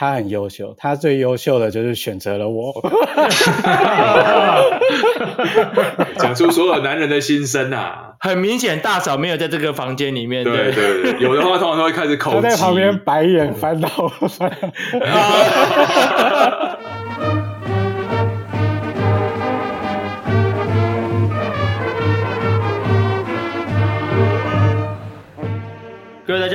[0.00, 2.72] 他很优秀，他最优秀的就是选择了我。
[6.18, 8.12] 讲出所有男人的心声啊！
[8.20, 10.44] 很明显，大嫂没有在这个房间里面。
[10.44, 12.36] 对对对，有的话通常都会开始口。
[12.36, 14.48] 我在旁边白眼翻到翻。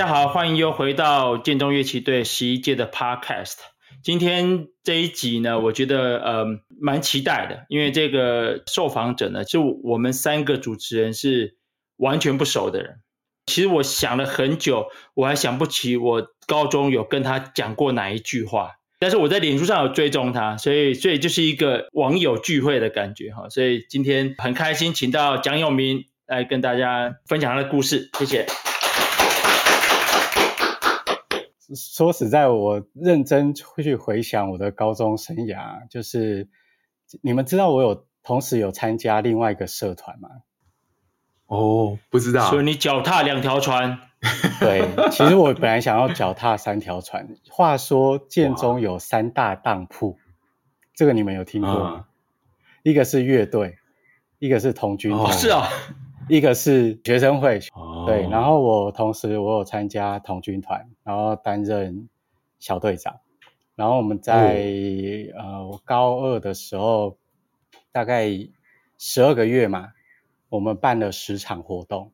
[0.04, 3.59] 大家好，欢迎又回到建中乐器队十一届的 Podcast。
[4.04, 6.45] 今天这一集呢，我觉得呃
[6.78, 11.55] 蛮期待的，因为这个受访者呢，就我们三个主持人是
[11.95, 12.97] 完全不熟的人。
[13.45, 18.71] 其实我想了很久，我还想不起我高中有跟他讲过哪一句话。
[19.00, 23.47] 但是我在脸书上有追踪他，所以所以就是一个网友聚会的感觉哈。
[23.47, 28.45] 所以今天很开心，请到蒋永明来跟大家分享他的故事，谢谢。
[31.75, 36.47] 说实在，我认真去回想我的高中生涯，就是
[37.22, 40.30] 你们知道我有同时有参加另外一个社团吗？
[41.48, 42.50] 哦，不知道。
[42.50, 44.00] 所以你脚踏两条船。
[44.59, 47.36] 对，其实我本来想要脚踏三条船。
[47.50, 50.17] 话说建中有三大当铺，
[50.95, 51.94] 这个你们有听过吗？
[51.95, 52.05] 嗯、
[52.83, 53.78] 一个是乐队，
[54.39, 55.26] 一个是童军团。
[55.26, 55.67] 哦，是啊。
[56.30, 57.59] 一个是学生会，
[58.05, 62.09] 对，然后我同时我有参加童军团，然后担任
[62.59, 63.20] 小队长，
[63.76, 67.18] 然后我们在、嗯、呃我高二的时候，
[67.92, 68.30] 大概
[68.98, 69.90] 十二个月嘛，
[70.50, 72.14] 我们办了十场活动，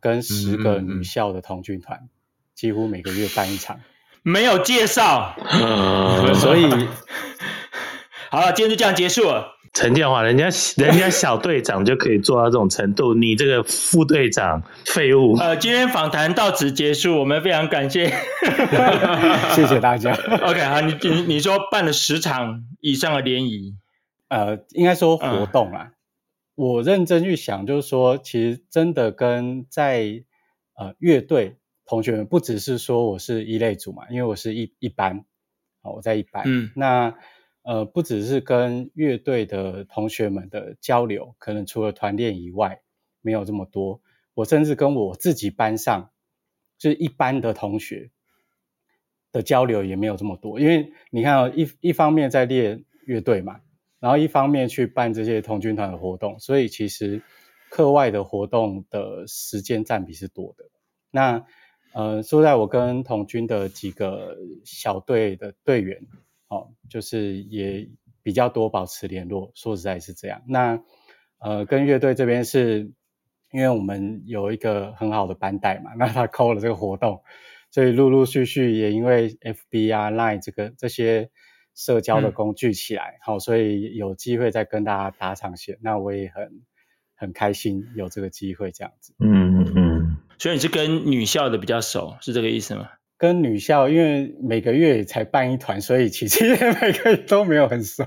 [0.00, 2.10] 跟十个女校的童军团，嗯嗯嗯
[2.54, 3.80] 几乎每个月办一场，
[4.22, 6.66] 没有介绍，嗯、 所以
[8.30, 9.59] 好了，今天就这样结束了。
[9.72, 15.36] 陈建华，人家人家小队长就可以做到这种程度，你这个副队长废物。
[15.36, 18.08] 呃，今天访谈到此结束，我们非常感谢，
[19.54, 20.12] 谢谢大家。
[20.12, 23.76] OK，好，你你你说办了十场以上的联谊，
[24.28, 25.84] 呃，应该说活动啊。
[25.84, 25.94] 嗯、
[26.56, 30.24] 我认真去想，就是说，其实真的跟在
[30.74, 35.24] 呃乐队同学们，不只是说我是一类组嘛，因为我是一一班，
[35.80, 37.14] 好，我在一班，嗯，那。
[37.62, 42.80] 呃，不只是跟乐队的同学们的交流，可能除了团练以外，
[43.20, 44.00] 没有这么多。
[44.32, 46.10] 我甚至跟我自己班上，
[46.78, 48.10] 就是一般的同学
[49.30, 50.58] 的交流也没有这么多。
[50.58, 53.60] 因为你看哦，一一方面在练乐队嘛，
[53.98, 57.22] 然后一方面去办这些童军团的活动，所以其实
[57.68, 60.64] 课外的活动的时间占比是多的。
[61.10, 61.44] 那
[61.92, 66.00] 呃，说在我跟童军的几个小队的队员。
[66.50, 67.88] 哦，就是也
[68.22, 70.42] 比较多保持联络，说实在是这样。
[70.46, 70.82] 那
[71.38, 72.92] 呃，跟乐队这边是，
[73.52, 77.22] 因为我们有一个很好的班带嘛，那他扣了这个活动，
[77.70, 81.30] 所以陆陆续续也因为 FB 啊、Line 这个这些
[81.74, 85.78] 社交的工具起来，好、嗯哦，所以有机会再跟大家打上线。
[85.80, 86.62] 那我也很
[87.14, 89.14] 很开心有这个机会这样子。
[89.18, 90.16] 嗯嗯嗯。
[90.38, 92.88] 所以你是跟女校的比较熟，是这个意思吗？
[93.20, 98.02] 跟女校，因为每个月才办一团，所以其实也每个月都没有很熟。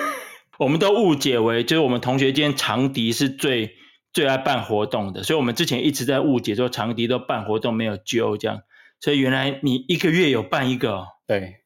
[0.58, 3.72] 我们都误解为，就是我们同学间长笛是最
[4.14, 8.62] 最爱办活动的，所以我们之前一直在误解说长笛都办活动没有揪这样，
[8.98, 11.08] 所以原来你一个月有办一个哦。
[11.26, 11.56] 对，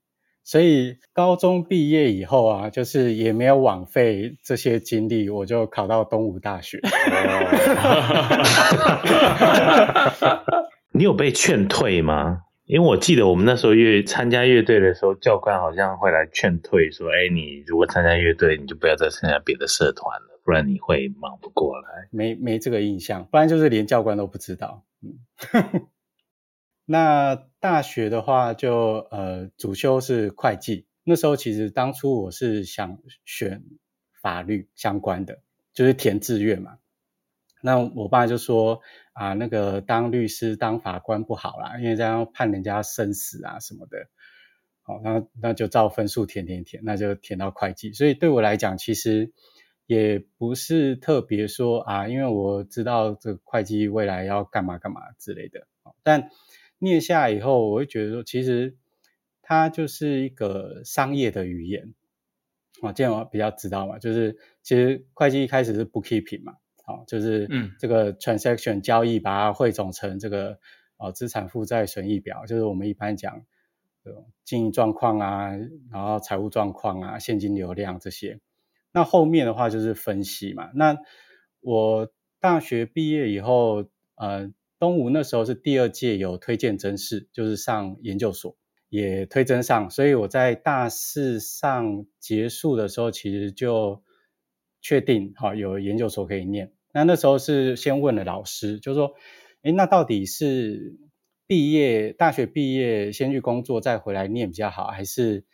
[0.42, 6.80] 所以高中毕业以后啊，就是也没有枉费这些经历，我就考到东吴大学。
[10.92, 12.40] 你有被劝退吗？
[12.70, 24.84] 因为我记得我们那时候乐参加乐队的时候，教官好像会来劝退，说：“哎，你如果参加乐队，你就不要再参加别的社团了，不然你会忙不过来。”没没这个印象，不然就是连教官都不知道。
[25.02, 25.18] 嗯，
[26.86, 33.64] 那大学的话就呃主修是会计，那时候其实当初我是想选
[34.22, 35.40] 法律相关的，
[35.72, 36.76] 就是填志愿嘛。
[37.62, 38.80] 那我爸就说
[39.20, 44.08] 啊，那个当律师、当法官不好啦，因为这样判人家生死啊什么的。
[44.80, 47.92] 好，那那就照分数填填填，那就填到会计。
[47.92, 49.30] 所以对我来讲，其实
[49.84, 55.66] 也不是特别说啊，因为我知道这个会计未来要干嘛干嘛之类的。
[56.02, 56.30] 但
[56.78, 58.78] 念下以后，我会觉得说，其实
[59.42, 61.92] 它就是一个商业的语言。
[62.80, 66.54] 啊，这样我比较知道嘛，就是其实会计一开始是 bookkeeping 嘛。
[66.90, 70.58] 好，就是嗯，这个 transaction 交易把它汇总成这个
[70.98, 73.44] 呃资产负债损益表，就是我们一般讲
[74.44, 75.50] 经营状况啊，
[75.90, 78.40] 然后财务状况啊，现金流量这些。
[78.92, 80.70] 那后面的话就是分析嘛。
[80.74, 80.96] 那
[81.60, 82.10] 我
[82.40, 83.84] 大学毕业以后，
[84.16, 88.56] 呃，东吴那时候是第二届有推荐甄试，就是上研究所。
[88.88, 94.02] 也推甄上，所以我在大四上结束的时候，其实就
[94.80, 96.72] 确定好有研究所可以念。
[96.92, 99.14] 那那时候是先问了老师，就说，
[99.62, 100.98] 诶，那到底是
[101.46, 105.44] 毕业大学毕业先去工作再回来念比较好，还是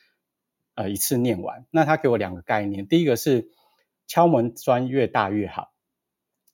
[0.75, 1.67] 呃一次念完？
[1.71, 3.49] 那他给我两个概念，第一个是
[4.07, 5.73] 敲门砖越大越好。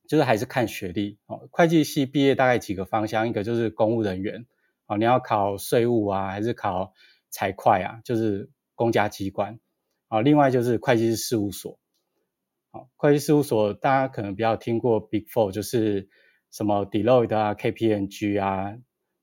[0.08, 4.44] 就是还是看学历哦，会计系毕业大概几个方向，一个就是公务人员
[4.86, 6.92] 哦，你要考税务啊，还是考
[7.30, 9.58] 财会啊，就是公家机关
[10.08, 10.20] 啊。
[10.20, 11.78] 另外就是会计师事务所，
[12.72, 16.08] 好，会计事务所大家可能比较听过 Big Four，就是
[16.50, 18.74] 什么 Deloitte 啊、KPMG 啊。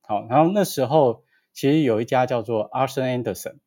[0.01, 3.57] 好，然后那时候其实有一家叫做 Arthur Anderson，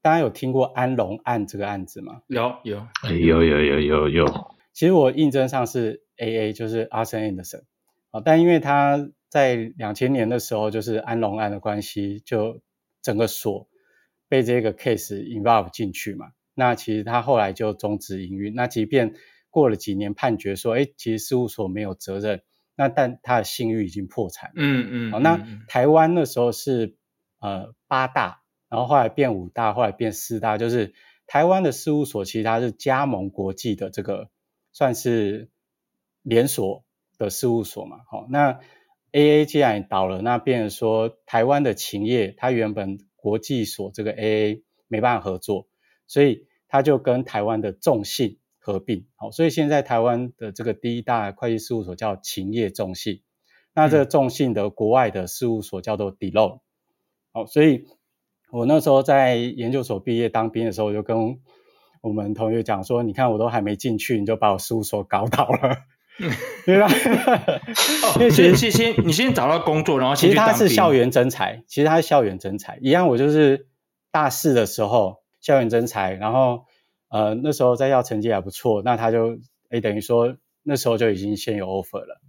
[0.00, 2.22] 大家有听过安龙案这个案子吗？
[2.28, 4.26] 有有，有有有有有。
[4.72, 6.02] 其实我应征上是。
[6.16, 7.64] AA 就是 Arthur Anderson
[8.12, 12.60] 啊，但因为他在两千年的时候就是安龙案的关系，就
[13.02, 13.68] 整个所
[14.28, 16.28] 被这个 case involve 进去嘛。
[16.54, 18.54] 那其实他后来就终止营运。
[18.54, 19.14] 那即便
[19.50, 22.42] 过了几年判决说，哎，其实事务所没有责任，
[22.76, 24.52] 那但他的信誉已经破产。
[24.56, 25.12] 嗯嗯。
[25.12, 26.96] 好，那台湾那时候是
[27.40, 30.94] 呃八大，然后后来变五大，后来变四大，就是
[31.26, 34.30] 台湾的事务所其实它是加盟国际的这个
[34.72, 35.50] 算是。
[36.26, 36.86] 连锁
[37.18, 38.58] 的事务所嘛，好，那
[39.12, 45.68] AA 既然倒了，那变成说台湾的勤业，它原本国际所这个 AA 没办法合作，
[46.14, 53.22] 所以他就跟台湾的众信合并，好，所以现在台湾的这个第一大会计事务所叫勤业众信，
[53.74, 56.60] 那这个众信的国外的事务所叫做 Deloitte，
[57.32, 57.88] 好，所以
[58.52, 61.40] 我那时候在研究所毕业当兵的时候，我就跟
[62.00, 65.78] 我们同学讲说，你看我都还没进去，你就把我事务所搞倒了。
[66.20, 66.30] 嗯，
[66.64, 66.86] 对吧？
[68.14, 70.14] 因为其实先先你先找到工作，然后。
[70.14, 73.08] 其实他是校园征才，其实他是校园征才一样。
[73.08, 73.66] 我就是
[74.12, 76.64] 大四的时候校园征才，然后
[77.10, 79.38] 呃那时候在校成绩还不错，那他就
[79.68, 82.22] 诶等于说那时候就已经先有 offer 了。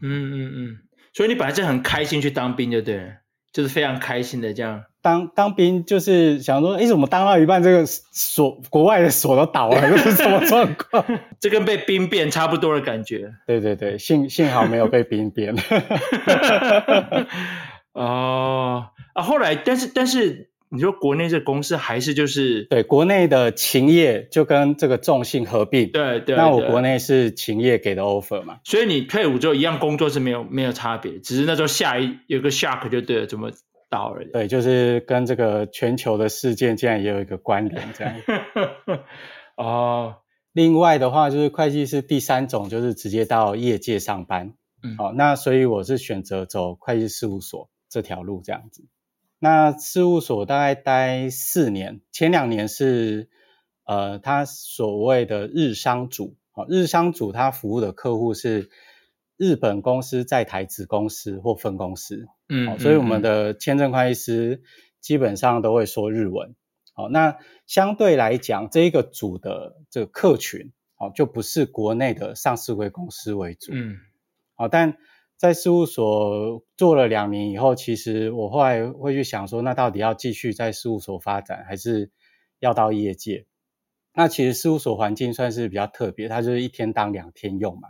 [0.00, 0.78] 嗯嗯嗯，
[1.12, 3.08] 所以你本来是很开心去当兵，就对了，
[3.52, 4.84] 就是非常开心的这样。
[5.02, 11.04] 当当兵就是想说，哎，怎么当到一半，这个锁国外的锁都倒了， 这是什么状况？
[11.40, 13.34] 这跟被兵变差不多的感觉。
[13.46, 15.54] 对对对，幸幸好没有被兵变。
[17.92, 25.90] 哦啊，后来，但是但是，你说国内这公司还是就是对国内的勤业就跟这个重信合并。
[25.90, 26.36] 对对。
[26.36, 28.58] 那我国内是勤业给的 offer 嘛？
[28.64, 33.50] 所以你退伍之后一样工作是没有没有差别，只是那时候下一有个 shock 就对了，怎么？
[34.32, 38.12] 对，就是跟这个全球的事件竟然也有一个关联，这样。
[39.56, 40.16] 哦，
[40.52, 44.54] 另外的话就是会计师第三种，就是直接到业界上班。
[44.82, 48.82] 嗯，好，那所以我是选择走会计事务所这条路这样子。
[49.44, 53.28] 那事务所大概待四年，前两年是
[53.84, 58.70] 呃，他所谓的日商组，啊，日商组他服务的客户是。
[59.36, 64.62] 日本公司在台子公司或分公司，嗯，好，所以我们的签证会计师
[65.00, 66.54] 基本上都会说日文，
[66.92, 67.36] 好，那
[67.66, 73.96] 相对来讲，这一个组的这个客群，好，就不是国内的上市柜公司为主，嗯，
[74.54, 74.98] 好，但
[75.36, 82.10] 在事务所做了两年以后，其实我后来会去想说，那到底要继续在事务所发展，还是
[82.60, 83.46] 要到业界？
[84.14, 87.88] 那其实事务所环境算是比较特别，它就是一天当两天用嘛。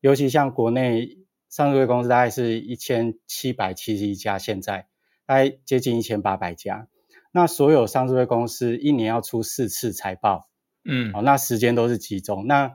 [0.00, 1.18] 尤其像国内
[1.50, 4.86] 上市柜公司，大概是一千七百七十一家，现在
[5.26, 6.88] 大概接近一千八百家。
[7.30, 10.48] 那所有上市柜公司一年要出四次财报，
[10.84, 12.74] 嗯，好，那时间都是集中，那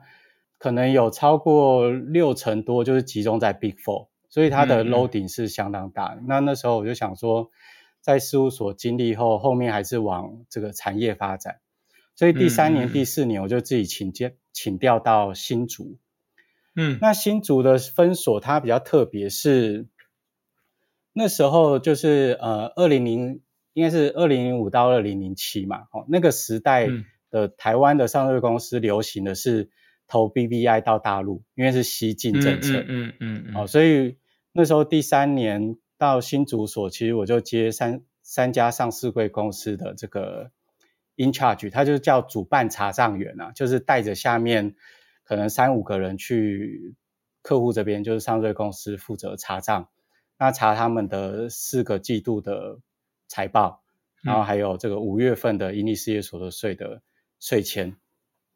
[0.58, 6.14] 可能有超过六成多就是集中在 Big Four，所以它的 loading 是相当大。
[6.14, 7.50] 嗯、那那时候我就想说，
[8.00, 11.60] 在事务所经历后，后面还是往这个产业发展。
[12.16, 15.98] 所以第三年、嗯、第四年，我就自己请接请调到新竹。
[16.76, 19.86] 嗯，那新竹的分所它比较特别，是
[21.12, 23.40] 那时候就是呃，二零零
[23.72, 26.88] 应该是二零零五到二零零七嘛，哦，那个时代
[27.30, 29.70] 的台湾的上市公司流行的是
[30.06, 34.18] 投 BBI 到大陆，因为是西进政策，嗯嗯嗯，嗯，哦，所以
[34.52, 40.50] 那时候第三年到新竹所，其实我就接三三家上市柜公司的这个
[41.16, 44.74] in charge，他就叫主办查账员啊，就是带着下面。
[45.26, 46.94] 可能三五个人去
[47.40, 49.88] 客户这边，就是上市公司负责查账，
[50.38, 52.78] 那查他们的四个季度的
[53.26, 53.82] 财报，
[54.22, 57.00] 然后还有这个五月份的盈利事业所得税的
[57.40, 57.96] 税签。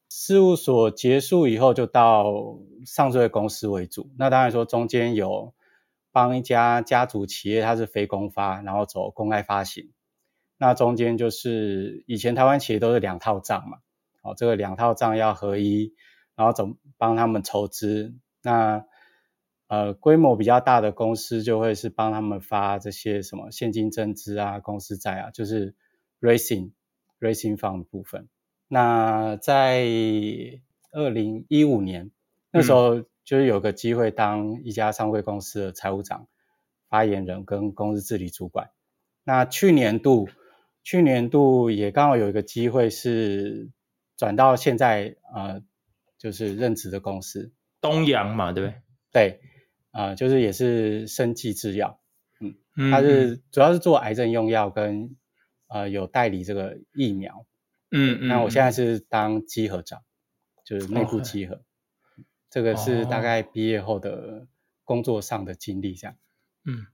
[0.08, 4.10] 事务所结束以后，就到上市公司为主。
[4.16, 5.54] 那当然说中间有
[6.10, 9.92] 帮一家家族企业，它是非公发，然后走公开发行。
[10.56, 13.78] 那中间就是以前台湾企业都是两套账嘛，
[14.22, 15.94] 哦，这个两套账要合一，
[16.34, 18.14] 然后怎么帮他们筹资？
[18.42, 18.84] 那
[19.66, 25.76] 呃规模比较大的公司就会是帮他们发这些什么现金增资啊、公司债啊，就是
[26.20, 26.72] raising
[27.20, 28.28] raising fund 的部分。
[28.68, 29.84] 那在
[30.92, 32.10] 二零一五年
[32.52, 36.28] 那时候，就是有个机会当一家上会公司的财务长、
[36.88, 38.70] 发言人跟公司治理主管。
[39.24, 40.28] 那去年度。
[40.84, 43.68] 去年度也刚好有一个机会是
[44.16, 45.62] 转到现在呃，
[46.16, 48.80] 就是任职的公司东阳嘛，对不对？
[49.12, 49.40] 对，
[49.90, 52.00] 呃，就是也是生技制药，
[52.40, 55.14] 嗯，它是主要是做癌症用药跟
[55.66, 57.44] 呃有代理这个疫苗，
[57.90, 58.28] 嗯嗯。
[58.28, 60.00] 那我现在是当稽核长，
[60.64, 61.62] 就是内部稽核，
[62.50, 64.46] 这个是大概毕业后的
[64.84, 66.16] 工作上的经历这样，
[66.64, 66.86] 嗯。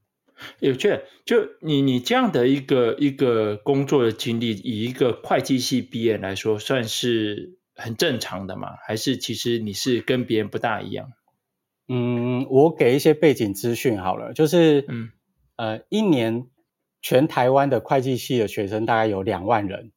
[0.59, 8.75] 有趣，就你你这样的一个一个工作的经历，以一个会计系毕业来说，算是很正常的吗？
[8.85, 11.13] 还是其实你是跟别人不大一样？
[11.87, 15.11] 嗯，我给一些背景资讯好了，就是嗯
[15.55, 16.47] 呃，一年
[17.01, 19.94] 全台湾的会计系的学生大概有两万人，好，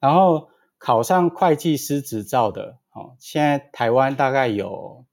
[0.00, 0.48] 然后
[0.78, 5.06] 考上会计师执照的，哦，现在台湾大概有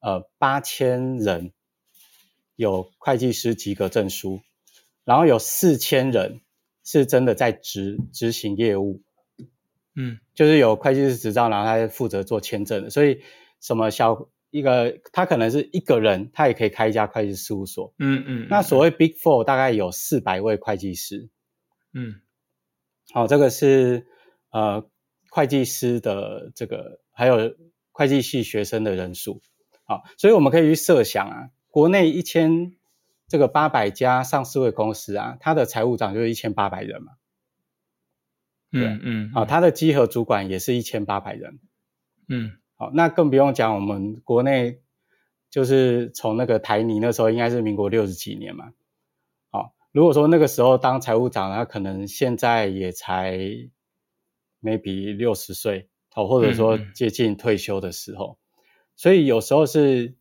[0.00, 1.52] 呃八千人。
[2.56, 4.42] 有会计师及格证书，
[5.04, 6.42] 然后有四千人
[6.84, 9.00] 是真的在执执行业务，
[9.96, 13.22] 嗯，就是有会计师执照，然后他是负责做签证的，所以
[13.62, 21.30] 什么小一个他可能是一个人，他也可以开一家会计事务所，嗯嗯，那所谓 Big Four 大概有四百位会计师，
[21.94, 22.20] 嗯，
[23.14, 24.06] 好，这个是
[24.50, 24.86] 呃
[25.30, 27.54] 会计师的这个还有
[27.92, 29.42] 会计系学生的人数，
[29.84, 31.50] 好，所以我们可以去设想啊。
[31.68, 32.72] 国内一千
[33.28, 37.12] 这个八百家上市柜公司啊，他的财务长就是一千八百人嘛，
[38.72, 41.60] 嗯嗯，好，他的稽核主管也是一千八百人，
[42.28, 44.80] 嗯，好，那更不用讲我们国内
[45.48, 48.72] 就是从那个台泥那时候应该是民国六十几年嘛，
[49.50, 53.38] 好，如果说那个时候当财务长，他可能现在也才
[54.62, 58.38] maybe 六十岁，哦，或者说接近退休的时候，
[58.96, 60.16] 所以有时候是。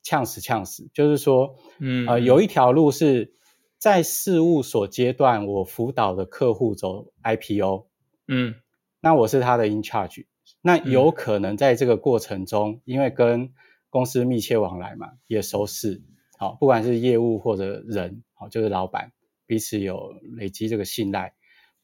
[0.00, 3.34] 呛死呛死，就是说，嗯，呃，有一条路是
[3.76, 7.88] 在事务所阶段，我辅导的客户走 IPO，
[8.26, 8.54] 嗯，
[9.00, 10.24] 那我是他的 in charge，
[10.62, 13.52] 那有可能在这个过程中，嗯、因为跟
[13.90, 16.00] 公司密切往来嘛，也熟识，
[16.38, 19.12] 好，不管是业务或者人，好，就是老板
[19.46, 21.34] 彼此有累积这个信赖，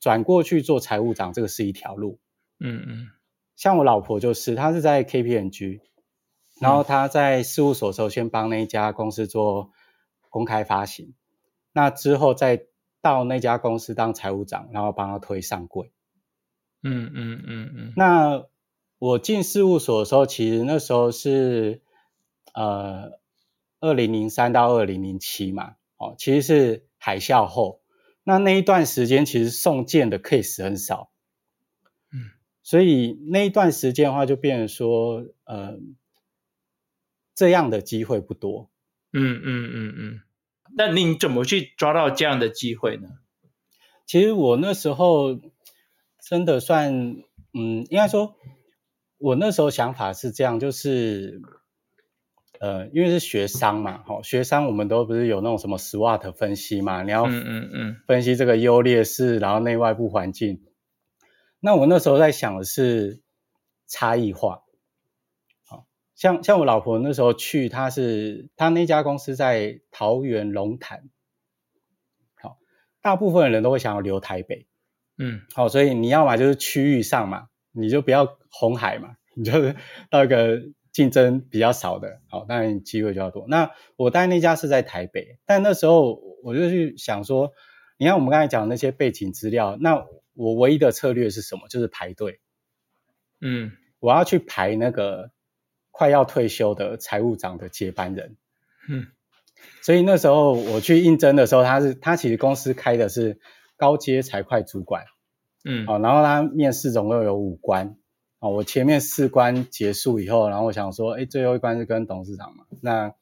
[0.05, 2.19] 转过去做财务长，这个是一条路，
[2.61, 3.09] 嗯嗯，
[3.57, 5.81] 像我老婆就是，她是在 KPMG。
[6.61, 9.71] 然后她在事务所的时候，先帮那一家公司做
[10.29, 11.15] 公开发行，
[11.73, 12.67] 那之后再
[13.01, 15.91] 到那家公司当财务长，然后帮他推上柜。
[16.83, 17.93] 嗯嗯嗯嗯。
[17.97, 18.45] 那
[18.99, 21.81] 我进事务所的时候，其实那时候是
[22.53, 23.19] 呃
[23.81, 27.81] 二零零三到二零零七嘛，哦，其实是海啸后。
[28.25, 31.13] 那那一段时间，其实送件的 case 很少。
[32.13, 32.33] 嗯。
[32.63, 35.79] 所以那一段时间的话，就变成说，呃。
[37.37, 38.71] 这样的机会不多，
[39.13, 40.21] 嗯嗯嗯嗯。
[40.77, 43.09] 那你怎么去抓到这样的机会呢？
[44.07, 45.41] 其实我那时候
[46.23, 46.93] 真的算，
[47.53, 48.37] 嗯，应该说，
[49.19, 51.43] 我那时候想法是这样，就是，
[52.61, 60.63] 呃，因为是学商嘛，好，学商我们都不是有那种什么 SWOT 分析嘛，你要嗯嗯嗯分析这个优劣势，然后内外部环境。
[61.61, 63.23] 那我那时候在想的是
[63.87, 64.63] 差异化。
[65.65, 71.09] 好像像我老婆那时候去，她是她那家公司在桃园龙潭，
[72.41, 72.59] 好，
[73.03, 74.67] 大部分的人都会想要留台北，
[75.19, 79.75] 嗯，好，所以你要嘛就是区域上嘛，你就不要红海嘛，你就是
[80.11, 80.63] 到一个
[80.95, 83.45] 竞争比较少的，好，当然机会就要多。
[83.49, 87.53] 那我待那家是在台北，但那时候我就去想说，
[87.99, 91.69] 你看我们刚才讲的那些背景资料，那我唯一的策略是什么？
[91.69, 92.41] 就是排队，
[93.43, 95.31] 嗯，我要去排那个。
[95.97, 98.37] 快要退休的财务长的接班人，
[98.89, 99.07] 嗯，
[99.81, 103.39] 所以那时候我去应征的时候，他是他其实公司开的是
[103.77, 105.05] 高阶财会主管，
[105.65, 107.95] 嗯，好，然后他面试总共有五关，
[108.45, 113.15] 哦，我前面四关结束以后，然后我想说，哎，最后一关是跟董事长嘛，那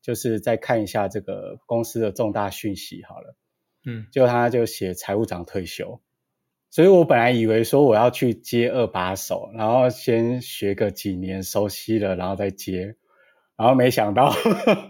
[0.00, 3.34] 就是再看一下这个公司的重大讯息好了，
[3.84, 6.00] 嗯，就他就写财务长退休。
[6.70, 12.94] 所以我本来以为说我要去接二把手，然后先学个几年熟悉了，然后再接，
[13.56, 14.34] 然然后没想到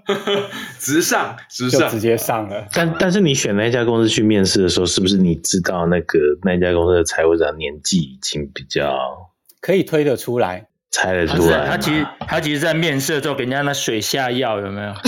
[0.81, 2.67] 直上直上直接上了。
[2.73, 9.31] 但但是你选那家公司去面试的时候，是不是你知道那个那家公司的财务长年纪已经比较
[9.63, 10.69] 可以推得出来？
[10.91, 11.67] 猜得出来？
[11.67, 14.93] 他其实他其实，在面试的时候给人家那水下药有没有？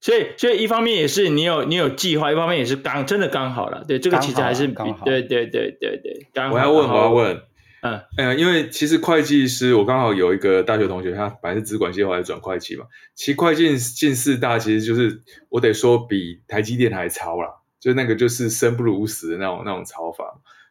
[0.00, 3.84] 所以所以一方面也是你有你有计划，一方面也是刚真的刚好了。
[3.86, 5.04] 对，这个其实还是刚好。
[5.04, 6.54] 对对对对对，刚好。
[6.54, 7.42] 我要问，我要问。
[7.82, 12.86] 嗯，嗯，因为其实会计师，我刚好有一个大学同学，他本来是资管系，后来转会计嘛。
[13.14, 17.48] 其实会计进四大，其实就是我得说比台积电还超啦，
[17.78, 20.24] 就那个就是生不如死的那种那种糙法。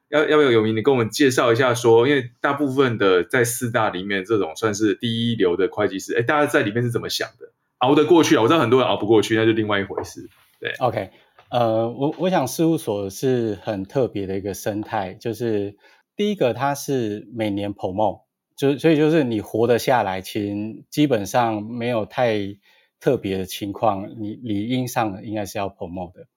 [0.10, 0.76] 要要不要有名？
[0.76, 7.52] 你跟我们介绍一下说，因为大部分的在四大里面，这种算是第一流的会计师，哎，大家在里面是怎么想的？
[7.78, 8.42] 熬得过去啊？
[8.42, 10.30] 我知道很多人熬不过去，那就另外一回事。
[10.60, 11.12] 对，OK，
[11.50, 15.78] 呃，我我想事务所是很特别的一个生态，就是。
[16.20, 18.24] 第一个，它是每年 promo，
[18.58, 22.58] 就所以就是你活得下来，其实基本上没有太
[23.00, 26.28] 特别的情况，你理应上应该是要 promo 的。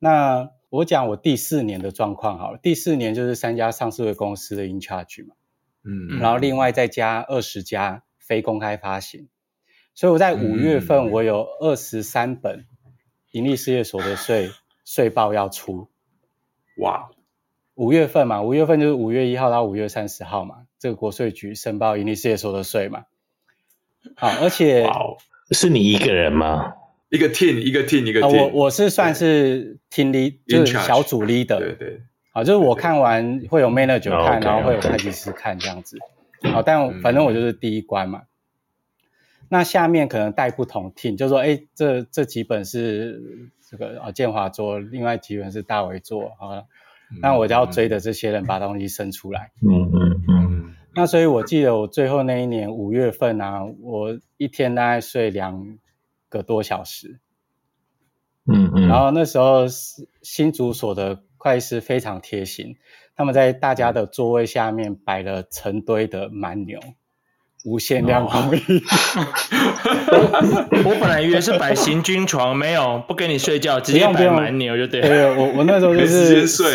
[0.00, 5.34] 那我讲我第四年的状况好了，第四年就是三家上市公司的 in charge 嘛，
[5.84, 9.28] 嗯，然后另外再加二十家非公开发行，
[9.94, 12.66] 所以我在五月份我有二十三本
[13.32, 14.50] 盈利事业所得税
[14.84, 15.88] 税报要出，
[16.78, 17.10] 哇。
[17.76, 23.06] 五月份嘛，五月份就是五月一号到五月三十号嘛，这个国税局申报盈利事业所得税嘛。
[24.16, 24.86] 好，而且
[25.50, 26.74] 是你一个人吗？
[27.10, 28.38] 一个 team，一个 team，一个 team。
[28.38, 31.58] 我我是算是 team lead，就是小组 leader。
[31.58, 32.00] 对对。
[32.32, 35.98] 好，就是我看完会有 manager 看，然后会有会计师看这样子。
[36.52, 38.22] 好，但反正我就是第一关嘛。
[39.48, 46.62] 那下面可能带不同 team，就说哎，这这几本是这个啊建华做，另外几本是大为做啊。
[47.20, 49.50] 那我就要追着这些人把东西生出来。
[49.68, 50.74] 嗯嗯嗯。
[50.94, 55.78] 那所以我记得我最后那一年五月份啊，我一天大概睡两
[56.30, 57.20] 个多小时。
[58.46, 58.88] 嗯嗯。
[58.88, 59.66] 然后那时候
[60.22, 62.76] 新竹所的会计师非常贴心，
[63.14, 66.80] 他们在大家的座位下面摆了成堆的蛮牛。
[67.62, 68.62] 无限量供应，
[70.82, 75.06] 我本来以为是摆行军床，没有不跟你睡觉，直接摆蛮牛就对了。
[75.06, 76.72] 对，我我那时候就是 先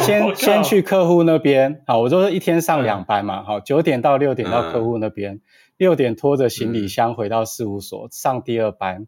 [0.00, 5.40] 先先去客户那边，好，我就是一天上两班嘛，好，九点到六点到客户那边，
[5.76, 9.06] 六点拖着行李箱回到事务所上第二班，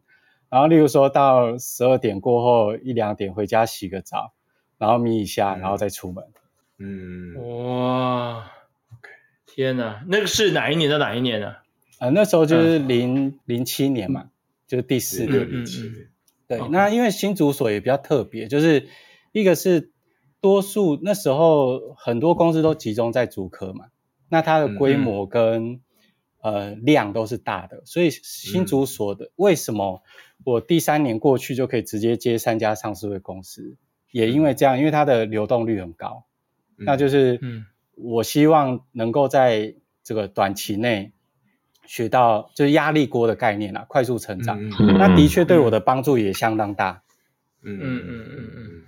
[0.49, 4.33] 然后例如说到十二点过后一两点回家洗个澡，
[4.77, 6.23] 然后眯一下，然后再出门。
[6.77, 8.51] 嗯，哇。
[9.45, 11.55] 天呐，那个是哪一年到哪一年呢？
[11.99, 14.29] 呃，那时候就是零零七年嘛，
[14.67, 15.49] 就是第四年。
[15.49, 16.09] 零七年。
[16.45, 18.89] 对，那因为新竹所也比较特别，就是
[19.31, 19.91] 一个是
[20.41, 23.85] 多数那时候很多公司都集中在竹科嘛，
[24.27, 25.79] 那它的规模跟
[26.45, 30.03] 呃量都是大的，所以新竹所的为什么
[30.43, 33.75] 我第三年过去就可以直接接三家上市的公司，
[34.11, 36.25] 也因为这样，因为它的流动率很高，
[36.77, 37.65] 那就是嗯。
[37.97, 41.13] 我希望能够在这个短期内
[41.85, 44.61] 学到就是压力锅的概念啊，快速成长。
[44.61, 47.03] 嗯、那的确对我的帮助也相当大。
[47.63, 48.83] 嗯嗯嗯嗯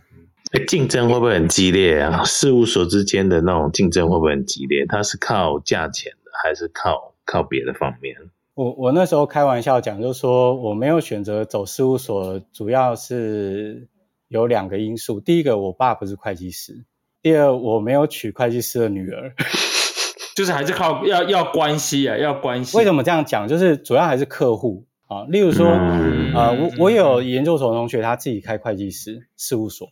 [0.51, 0.65] 嗯。
[0.67, 2.21] 竞争会不会很激烈啊？
[2.25, 4.85] 事务所之间的那种竞争会不会很激烈？
[4.85, 8.15] 它是靠价钱的，还是靠靠别的方面？
[8.55, 13.87] 我我那时候开玩笑讲，就是说我没有选择走事务所，主要是
[14.29, 15.19] 有两个因素。
[15.19, 16.83] 第一个，我爸不是会计师。
[17.21, 19.35] 第二，我没有娶会计师的女儿，
[20.35, 22.75] 就是还是靠要要关系啊，要关系。
[22.75, 23.47] 为什么这样讲？
[23.47, 25.25] 就是主要还是客户啊。
[25.25, 29.89] 例如说，嗯、呃，我我有研究所同学，他自己开会计师事务所，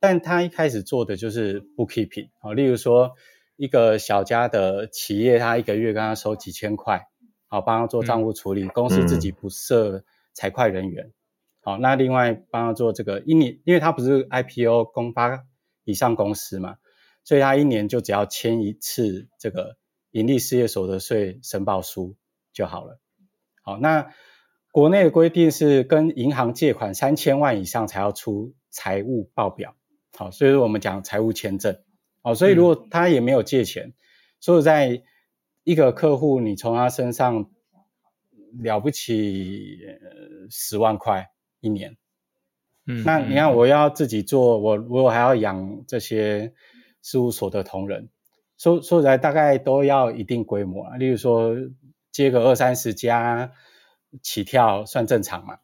[0.00, 2.52] 但他一开始做的就是 bookkeeping 啊。
[2.52, 3.12] 例如说，
[3.56, 7.08] 一个小家的企业，他一个月跟他收几千块，
[7.48, 11.12] 好帮他做账务处理，嗯、公司自己不设财会人员，
[11.60, 15.44] 好，那另外帮他做这个一年，因为他不是 IPO 公发。
[15.88, 16.78] 以上公司嘛，
[17.22, 19.76] 所以他一年就只要签一次这个
[20.10, 22.16] 盈利事业所得税申报书
[22.52, 22.98] 就好了。
[23.62, 24.10] 好，那
[24.72, 29.76] 国内的规定是跟银行借款三千万以上才要出财务报表。
[30.18, 31.78] 好，所以我们讲财务签证。
[32.26, 33.92] 好，所以如果他也没有借钱，
[34.40, 35.04] 所以在
[35.62, 37.48] 一个客户你从他身上
[38.58, 39.78] 了不起
[40.50, 41.96] 十万块一年。
[42.84, 46.52] 嗯，那你看，我要自己做，我我还要养这些
[47.00, 48.08] 事务所的同仁，
[48.58, 50.96] 说说起来大概都要一定规模啊。
[50.96, 51.54] 例如说，
[52.10, 53.52] 接个二三十家
[54.20, 55.58] 起跳算正常嘛。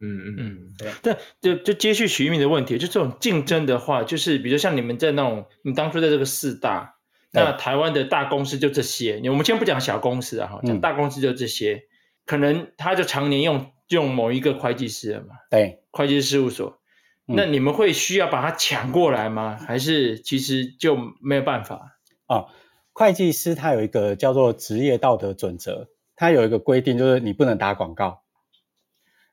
[0.00, 0.90] 嗯嗯嗯，对。
[1.02, 6.96] 但就就接续徐一鸣的问题，就这种竞争的话，就是比如像你们在那种，你当初在这个四大，
[7.32, 11.82] 那台湾的大公司就这些，我们先不讲小公司啊，哈，讲大公司就这些，嗯、
[12.26, 16.80] 可能他就常年用用某一个会计师了嘛，对，会计师事务所，
[17.28, 19.58] 嗯、那你们会需要把它抢过来吗？
[19.66, 21.98] 还是其实就没有办法？
[22.26, 22.48] 哦，
[22.92, 28.19] 会计师他有一个叫做职业道德准则，他有一个规定，就是你不能打广告。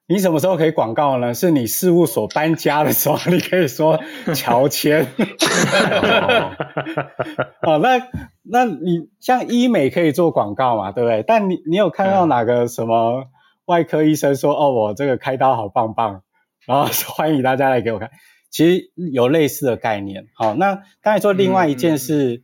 [0.10, 1.34] 你什么时候可以广告呢？
[1.34, 4.00] 是你事务所搬家的时候， 你可以说
[4.34, 5.06] 乔迁。
[7.62, 8.08] 哦， 那
[8.44, 11.24] 那你像医美可以做广告嘛，对不对？
[11.28, 13.26] 但你你有看到哪个什么
[13.66, 16.24] 外科医生说、嗯、哦，我这个开刀好棒棒，
[16.66, 18.10] 然后欢迎大家来给我看。
[18.50, 20.28] 其实有类似的概念。
[20.36, 22.44] 好，那刚才说另外一件事，嗯、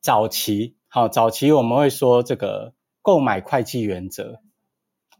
[0.00, 2.72] 早期好，早期我们会说这个
[3.02, 4.40] 购买会计原则。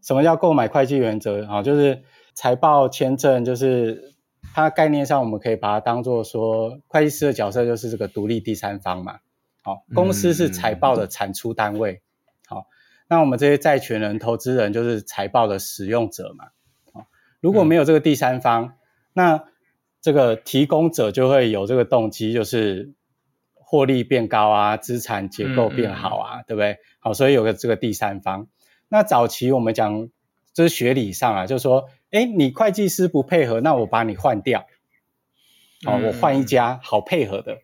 [0.03, 1.63] 什么叫购买会计原则啊？
[1.63, 2.03] 就是
[2.35, 4.15] 财报签证，就是
[4.53, 9.21] 它概念上我们可以把它当做说，会计师的角色就是这个独立第三方嘛。
[9.63, 12.03] 好，公司是财报的产出单位。
[12.49, 12.67] 好，
[13.09, 16.47] 那我们这些债权人、投资人就是财报的使用者嘛。
[16.93, 17.07] 好，
[17.41, 18.75] 如果没有这个第三方，
[19.13, 19.45] 那
[20.01, 22.93] 这个提供者就会有这个动机，就是
[23.55, 26.79] 获利变高啊，资产结构变好啊，对不对？
[26.99, 28.49] 好，所以有个这个第三方。
[28.93, 30.11] 那早期我们讲，
[30.53, 34.67] 就是学理上啊，就是说，哎，你会计师不配合，那我把你换掉，
[35.87, 37.57] 哦，我换一家好配合的，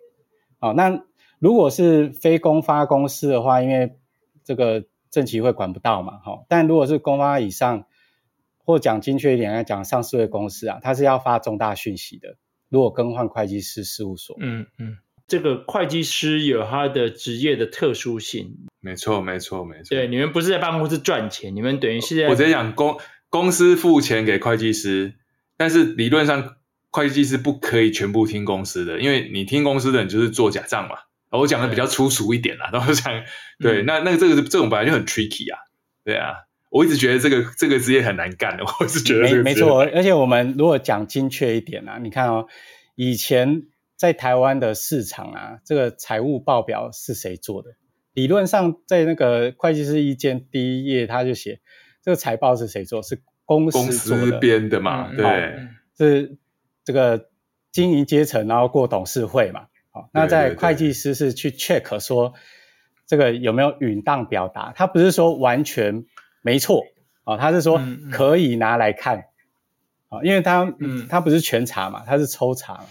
[0.58, 1.04] 哦，那
[1.38, 3.98] 如果是非公发公司的话，因为
[4.42, 7.84] 这个政企会管不到嘛，哈，但如果是公发以上，
[8.64, 12.38] 或讲精确一点来讲，上市的公司啊，它是要发重大讯息的，
[12.70, 14.96] 如果更换会计师事务所，嗯嗯。
[15.26, 19.88] 这个会计师有他的职业的特殊性，没错，没错，没错。
[19.90, 22.28] 对，你们不是在办公室赚钱，你们等于是在……
[22.28, 25.14] 我直接讲公公司付钱给会计师，
[25.56, 26.56] 但是理论上
[26.90, 30.96] 会计师不可以全部听公司的，因为你听公司的，你就是做假账嘛。
[31.30, 33.12] 我讲的比较粗俗一点啦，然后讲
[33.58, 35.58] 对，那那个这个这种本来就很 tricky 啊，
[36.04, 36.34] 对啊，
[36.70, 42.46] 我一直觉得这个这个职业很难干的，我是觉得没没错，而且我们如果讲精确一点啊，你看哦，
[42.94, 43.64] 以前。
[43.98, 47.70] 在台湾的市场啊，这个财务报表是谁做的？
[48.18, 51.60] 理论上，在那个会计师意见第一页，他就写
[52.02, 53.00] 这个财报是谁做？
[53.00, 55.08] 是公司，公司编的嘛？
[55.12, 56.36] 嗯、对，是
[56.84, 57.28] 这个
[57.70, 59.66] 经营阶层，然后过董事会嘛？
[59.92, 62.34] 好，那在会计师是去 check 说
[63.06, 64.72] 这个有没有允当表达？
[64.74, 66.04] 他不是说完全
[66.42, 66.82] 没错
[67.22, 69.26] 啊，他是说可以拿来看
[70.08, 72.84] 啊，因为他嗯，他不是全查嘛，他是抽查。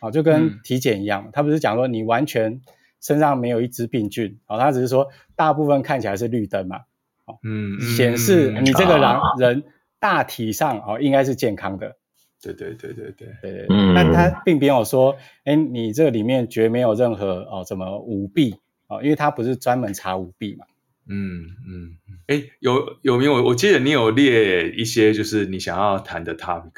[0.00, 2.60] 啊，就跟体检一样，嗯、他不是讲说你完全
[3.04, 6.78] 身上没有一只病菌，哦，他只是说大部分看起来是绿灯嘛，
[7.26, 9.64] 哦，嗯，显示你这个人、嗯、人
[10.00, 11.96] 大体上哦应该是健康的，
[12.40, 13.12] 对对对对。
[13.12, 18.56] 对对对，嗯，但他并没有说，哎，你这里面绝没有任何哦什么舞弊
[18.88, 20.64] 哦，因为他不是专门查舞弊嘛，
[21.06, 23.44] 嗯嗯，哎，有有没有？
[23.44, 26.72] 我记得你有列一些就是你想要谈的 topic。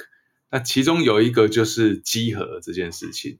[0.50, 3.38] 那其中有一个就是稽核这件事情，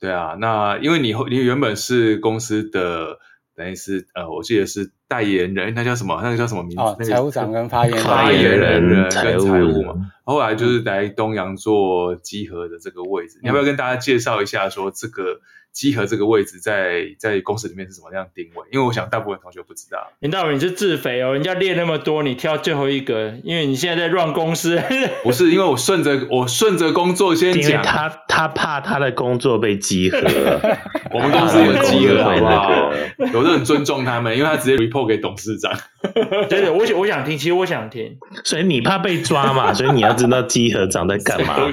[0.00, 3.18] 对啊，那因为你你原本是公司的，
[3.54, 6.20] 等于是呃，我记得是代言人，那叫什么？
[6.22, 6.80] 那个叫什么名字？
[6.80, 9.94] 哦，财务长跟发言人，发言人跟财务嘛。
[10.24, 15.40] 后来就是来东阳做集合的这个位置，嗯、你要不要跟大家介绍一下，说这个？
[15.76, 18.64] 稽核这个位置在在公司里面是什么样定位？
[18.72, 20.10] 因为我想大部分同学不知道。
[20.20, 24.82] 林大伟，你是自肥哦，人家列那么多，你挑最后一个，因为你现在在 run 公司。
[25.22, 27.82] 不是，因为我顺着我顺着工作先讲。
[27.82, 30.18] 他他怕他的工作被集合。
[31.12, 32.92] 我们公司有集合，好不好？
[33.34, 35.78] 我都很尊重他们，因为他直接 report 给董事长。
[36.48, 38.16] 对对，我想我想听，其实我想听。
[38.44, 39.74] 所以你怕被抓嘛？
[39.74, 41.70] 所以你要知道集合长在干嘛。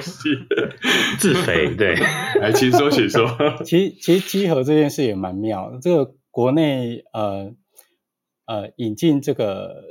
[1.18, 1.96] 自肥，对。
[2.40, 3.26] 来，请说，请说。
[3.64, 7.54] 其其实稽核这件事也蛮妙的，这个国内呃
[8.44, 9.84] 呃引进这个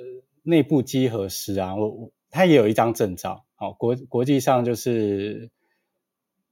[0.44, 5.52] 内部稽核师啊，我我他也有一张证照，好、哦、国国际上就是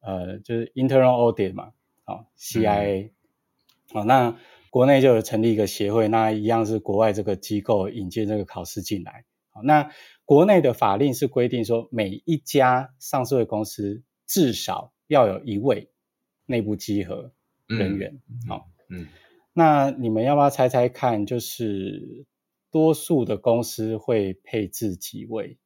[0.01, 1.71] 呃就是 internal audit 嘛，
[2.03, 3.11] 好、哦、CIA，
[3.93, 4.37] 好、嗯哦、那
[4.69, 9.91] 国内就有成立一个协会，那一样是国外这个机构引进这个考试进来，好、哦、那
[10.25, 15.89] 国内的法令是规定说每一家上市的公司至少要有一位。
[16.47, 17.31] 内部稽核
[17.77, 19.07] 人员，好，嗯，
[19.53, 21.25] 那你们要不要猜猜看？
[21.25, 22.25] 就是
[22.71, 25.57] 多数的公司会配置几位？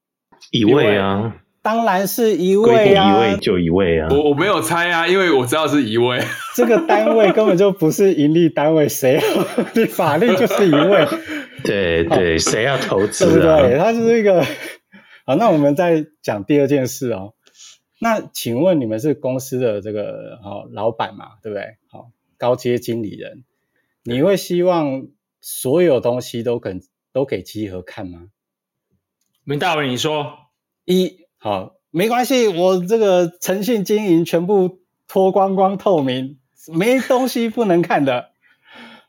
[0.52, 4.08] 一位啊，当然是一位啊，一位就一位啊。
[4.12, 6.20] 我我没有猜啊，因为我知道是一位。
[6.56, 9.22] 这个单位根本就不是盈利单位，谁要？
[9.76, 11.08] 你法律就是一位。
[11.64, 13.32] 对对，谁要投资啊？
[13.32, 13.78] 对不对？
[13.78, 14.44] 他是一个。
[15.26, 17.35] 好，那我们再讲第二件事哦。
[18.06, 21.78] 那请问你们是公司的这个好老板嘛，对不对？
[21.88, 23.44] 好，高阶经理人，
[24.04, 25.08] 你会希望
[25.42, 28.28] 所有东西都肯都给集合看吗？
[29.44, 30.38] 明大伟，你说
[30.86, 36.38] 一好，没关系，我这个诚信经营全部脱光光透明，
[36.72, 38.30] 没东西不能看的。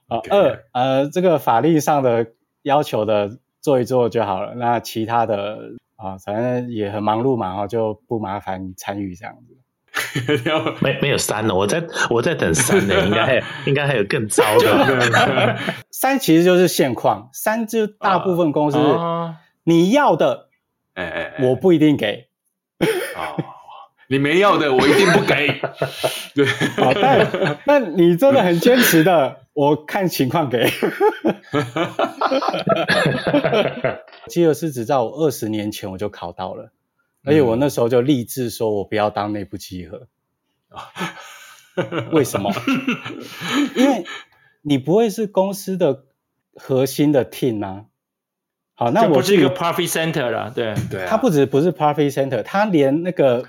[0.09, 2.33] 好.二呃，这个法律上的
[2.63, 9.57] 要求的做一做就好了，那其他的啊，反正也很忙碌嘛，哈，就不麻烦参与这样子。
[10.81, 15.57] 没没有三了，我在我在等三呢，应该还有 应该还有更糟的。
[15.91, 20.49] 三其实就是现况，三就大部分公司、uh, uh, 你要的，
[20.95, 22.29] 哎哎，我不一定给。
[23.17, 23.43] 哦，
[24.09, 25.61] 你没要的，我一定不给。
[26.35, 30.69] 对，好，但但你真的很坚持的，我看情况给。
[34.29, 36.73] 基尔师执照，我二十年前我就考到了。
[37.25, 40.09] 而且我那时候就立志说，我不要当内部稽核。
[42.13, 42.53] 为什么？
[43.75, 44.05] 因为
[44.61, 46.05] 你不会是公司的
[46.55, 47.87] 核心的 team 啊。
[48.75, 51.07] 好，那我不是一个 profit center 了，对对。
[51.07, 53.43] 他不止不是 profit center，他连那个，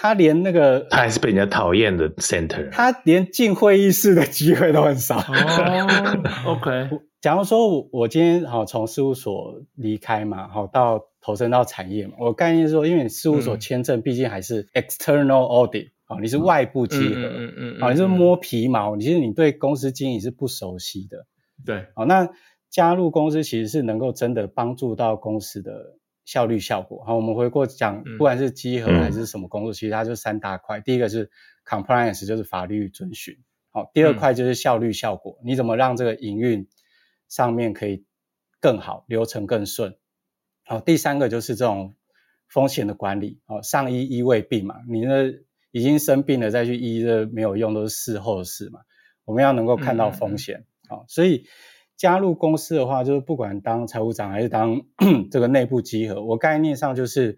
[0.00, 2.70] 他连那个，他还是被人家讨厌的 center。
[2.70, 5.18] 他连进会议室的机会都很少。
[5.18, 6.90] 哦，OK。
[7.20, 11.06] 假如说我今天好从事务所离开嘛，好到。
[11.20, 21.26] 投身到产业嘛，我概念是说，因为你事务所签证毕竟还是 external audit 啊、嗯，你是外部稽核，嗯嗯嗯，啊，你是摸皮毛，其实你对公司经营是不熟悉的，
[21.66, 22.30] 对，好，那
[22.70, 25.97] 加入公司其实是能够真的帮助到公司的
[26.28, 27.02] 效率效果。
[27.06, 31.30] 好，我们回过讲，不管是稽核还是什么工作，嗯、其实它就三大块，第一个是
[31.64, 33.34] compliance，就是法律遵循，
[33.70, 36.68] 好，第二块就是效率效果，嗯、你怎么让这个营运
[37.28, 38.04] 上面可以
[38.60, 39.96] 更好，流程更顺。
[40.66, 41.94] 好，第三个就是这种
[42.46, 43.40] 风险的管理。
[43.46, 45.32] 好，上医医未病嘛，你那
[45.70, 48.80] 已经生病了再去医，这没有用，都是事后的事嘛。
[49.24, 50.66] 我们要能够看到风险。
[50.90, 51.46] 好、嗯，所以
[51.98, 54.80] 加入公司的话，就是不管当财务长还是当
[55.30, 57.36] 这个内部稽核，我概念上就是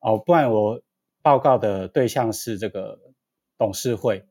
[0.00, 0.80] 哦，不然我
[1.20, 2.98] 报告的对象是这个
[3.58, 4.24] 董事会，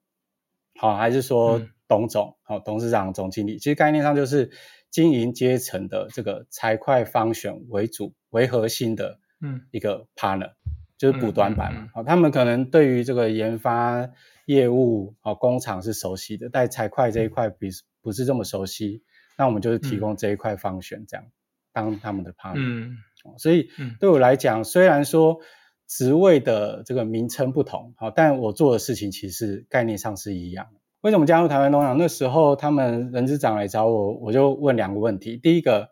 [0.80, 4.50] 好，还是说董总，好，董事长、总经理，其实概念上就是。
[4.91, 11.89] 经营阶层的这个财会 function 为主为核心的，嗯，一个 partner，、嗯、就是补短板嘛。
[11.93, 14.10] 好、嗯嗯嗯，他们可能对于这个研发
[14.48, 17.69] 业务、好工厂是熟悉的，但财会这一块比
[18.02, 19.04] 不是这么熟悉，
[19.39, 21.32] 那我们就是提供这一块 function 这样、嗯、
[21.71, 22.56] 当他们的 partner。
[22.58, 22.97] 嗯，
[23.38, 25.39] 所以对我来讲，虽然说
[25.88, 30.80] 职位的这个名称不同，好，但我做的事情其实概念上是一样的。
[31.02, 31.97] 为什么加入台湾东洋？
[31.97, 35.38] 那时候他们人资长来找我，我就问两个问题。
[35.38, 35.91] 第一个，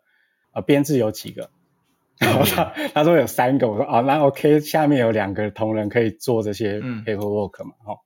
[0.52, 1.48] 呃，编制有几个？
[2.18, 3.70] 然后他他说有三个。
[3.70, 7.70] 我说啊，那 OK，下面有两个同仁可以做这些 paperwork 嘛？
[7.86, 7.96] 哈、嗯，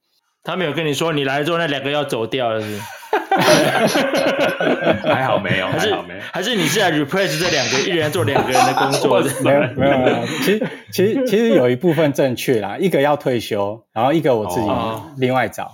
[0.44, 2.81] 他没有跟你说你来做那两个要走掉了是不是？
[5.12, 9.20] 还好没有，还好没有，还是你是来 replace 这两个，一人做两个人的工作？
[9.44, 14.68] 没有没有没有，其实其实其实有一部分正确啦， 一个要退休，然后一个我自己
[15.16, 15.64] 另外找。
[15.64, 15.70] 哦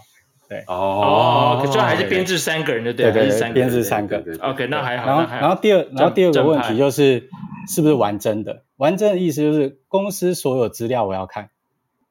[0.48, 4.24] 对哦，可最后还是编制三个人的对，对对，编制三个。
[4.40, 5.07] OK，那还好。
[5.07, 7.28] 然后然后第二然后第二个问题就是
[7.68, 8.62] 是不是完整的？
[8.78, 11.50] 完整的意思就是公司所有资料我要看。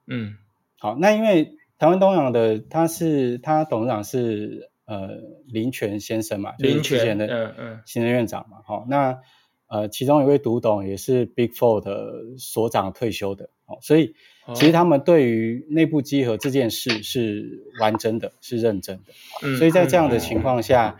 [0.05, 0.35] 嗯，
[0.77, 5.09] 好，那因为台湾东洋的他是他董事长是呃
[5.47, 9.19] 林权先生嘛，林权就是之前的嗯嗯行政院长嘛，好，那
[9.67, 14.13] 呃其中一位独董也是 Big Four 的所长退休的，好，所以。
[14.55, 19.03] 其实他们对于内部稽核这件事是完整的，是认真的。
[19.43, 20.97] 嗯，所以在这样的情况下，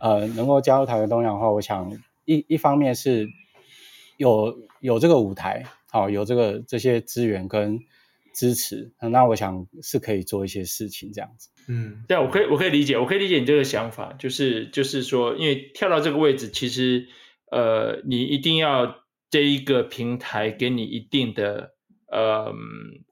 [0.00, 3.28] 嗯、呃，能够加入台湾东洋的话，我想一一方面是
[4.16, 7.78] 有有这个舞台，好，有这个这些资源跟
[8.34, 11.48] 支持，那我想是可以做一些事情这样子。
[11.68, 17.08] 嗯，对，我可以我可以理解，我可以理解你这个想法，就是就是说，因为跳到这个位置，其实
[17.50, 21.72] 呃，你一定要这一个平台给你一定的。
[22.06, 22.54] 呃，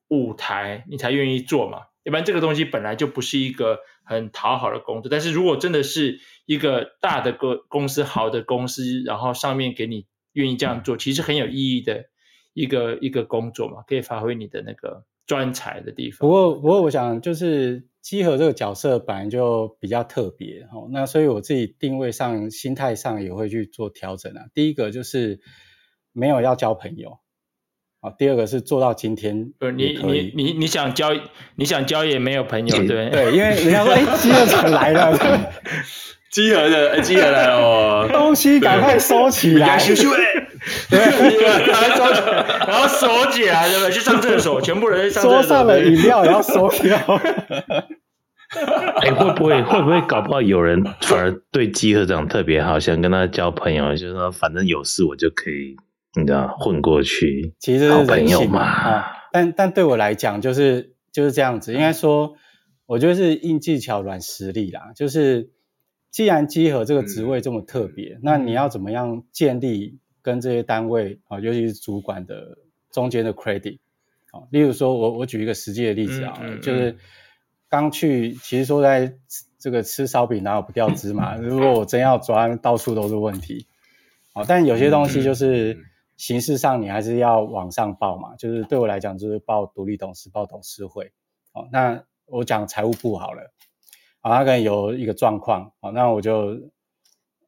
[0.06, 1.78] 舞台你才愿意做嘛？
[2.04, 5.11] 要不然这个东西本来就不是一个很讨好的工作。
[5.11, 12.04] 但是如果真的是一个大的公公司、好的公司，然后上面给你愿意这样做，其实很有意义的
[12.52, 16.18] 一个一个工作嘛，可以发挥你的那个专才的地方。
[16.21, 24.42] 不过，不过我想就是稽核这个角色本来就比较特别哦，那所以我自己定位上、心态上也会去做调整啊。
[24.53, 25.40] 第一个就是
[26.12, 27.21] 没有要交朋友。
[28.01, 31.11] 啊，第二个是做到今天，不是你你你你想交
[31.55, 35.16] 你想交也没有朋友，对对，因为人家说哎，稽核长来了，
[36.33, 39.79] 稽核的稽核来了哦，东西赶快收起来，
[40.88, 40.99] 对，
[41.66, 43.92] 赶快收起来，然后收起来，对不对？
[43.92, 46.97] 去上厕所，全部人上厕所，桌上的饮料也要收掉。
[48.55, 55.77] 哎、欸，会不会会不会搞不好有人反而对稽核长特别好，想跟他交朋友，就是说反正有事我就可以，
[56.18, 57.55] 你知道混过去。
[57.59, 58.61] 其实是好朋友嘛。
[58.61, 61.73] 啊、但但对我来讲，就是就是这样子。
[61.73, 62.35] 应该说，
[62.87, 64.92] 我觉得是硬技巧软实力啦。
[64.95, 65.49] 就是
[66.12, 72.59] 既然稽核这个职位这么特别，嗯、那你要怎么样建立跟这些单位啊，尤其是主管的
[72.92, 73.81] 中间的 credit？
[74.31, 76.96] 好，例如说我我举一个实际的例子啊，嗯嗯嗯、就是。
[77.72, 79.14] 刚去，其实说在
[79.59, 81.37] 这个吃烧饼哪有不掉芝麻？
[81.37, 83.66] 如果我真要抓，到处都是问题。
[84.35, 85.79] 好，但有些东西就是
[86.18, 88.37] 形式上你还是要往上报嘛。
[88.37, 91.12] 就是对我来讲，就是报独立董事，报董事会。
[91.55, 93.51] 哦，那我讲财务部好了。
[94.22, 95.72] 好，他可能有一个状况。
[95.80, 96.70] 好，那我就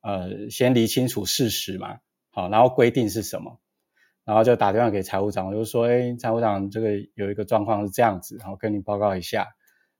[0.02, 2.00] 呃先理清楚事实嘛。
[2.30, 3.60] 好，然后规定是什么，
[4.24, 9.54] 然后就打电话给财务长，我就说，哎，财务长，这个有一个状况是这样子，然后跟你报告一下。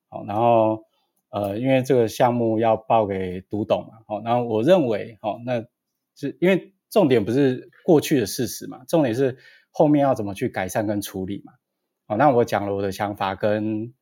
[0.08, 0.84] 好然后，
[1.30, 5.64] 呃，因为这个项目要报给独董嘛，好，然后我认为，好，那
[6.16, 9.38] 是因为重点不是过去的事实嘛，重点是
[9.70, 11.52] 后面要怎么去改善跟处理嘛，
[12.06, 13.94] 好，那我讲了我的想法跟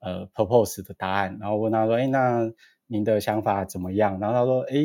[0.00, 2.52] 呃 propose 的答案，然后问他说，哎，那
[2.86, 4.20] 您的想法怎么样？
[4.20, 4.76] 然后他说，哎，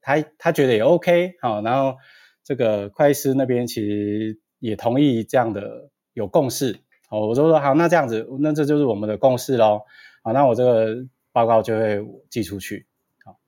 [0.00, 1.96] 他他觉得也 OK，好，然后
[2.42, 9.82] 这个会计师那边其实也同意这样的有共识，好，我就说好，那这样子，那这就是我们的共识喽。
[10.22, 12.86] 好，那我这个报告就会寄出去。
[13.24, 13.38] 好，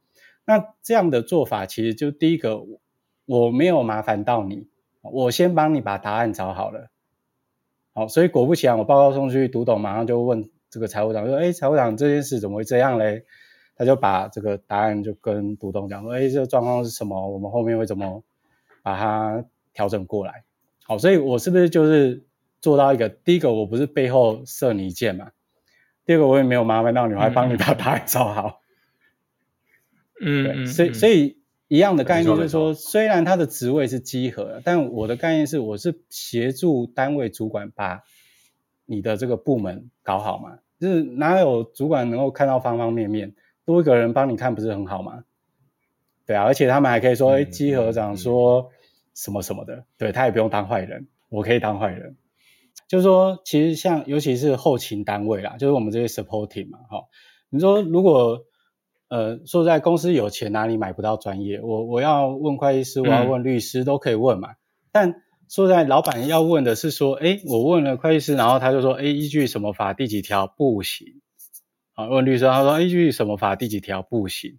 [0.45, 2.63] 那这样的做法其实就第一个，
[3.27, 4.69] 我没有麻烦到你，
[5.03, 6.91] 我先帮你把答案找好了。
[7.95, 13.25] 好，所以果不其然，我报告送出去，读懂马上就问这个财务长说：“哎，财务长，这件事怎么会这样嘞？”
[13.77, 17.31] 他就把这个答案就跟股东讲说：“哎，这个状况是什么？
[17.31, 18.25] 我们后面会怎么
[18.83, 20.45] 把它调整过来？”
[20.85, 22.25] 好，所以我是不是就是
[22.61, 25.31] 做到一个第一个，我不是背后射你一箭嘛？
[26.05, 28.63] 第二个我也没有麻烦到你，我还帮你把答案找好。
[30.21, 38.03] 嗯，对，所以所以一样的概念就是说，虽然他的职位是稽核，但我的概念是，我是协助单位主管把
[38.89, 40.59] 你的这个部门搞好嘛。
[40.81, 45.25] 就是哪有主管能够看到方方面面，多一个人帮你看不是很好吗？
[46.25, 48.71] 对啊，而且他们还可以说，哎，稽核长说
[49.15, 52.17] 什么什么的，对，他也不用当坏人，我可以当坏人。
[52.87, 57.05] 就是说，其实像尤其是后勤单位啦，就是我们这些 supporting 嘛，哈。
[57.51, 58.45] 你说如果
[59.09, 61.61] 呃说在公司有钱哪里买不到专业？
[61.61, 64.53] 我我要问会计师，我要问律师，都可以问嘛。
[64.53, 64.57] 嗯、
[64.93, 71.21] 但说在老板要问的是说，诶我问了会计师，然后他就说，诶依据什么法第几条不行？
[71.95, 74.59] 啊，问律师，他说依据什么法第几条不行？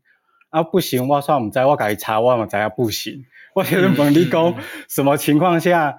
[0.50, 3.26] 啊，不行，我算我们在我改查，我们才要不行。
[3.54, 4.56] 我就是问你讲
[4.88, 5.98] 什么情况下？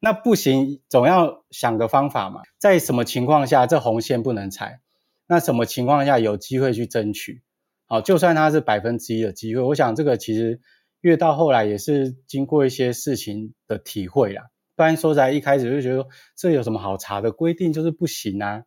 [0.00, 2.42] 那不行，总要想个方法嘛。
[2.58, 4.80] 在什么情况下这红线不能踩？
[5.26, 7.40] 那什么情况下有机会去争取？
[7.86, 10.60] 好，就算它是百分之一的机会，我想这个其实
[11.04, 14.44] 越到后来也是经过一些事情的体会啦。
[14.74, 18.62] 不然说在一开始就觉得说这有什么好查的规定就是不行啊。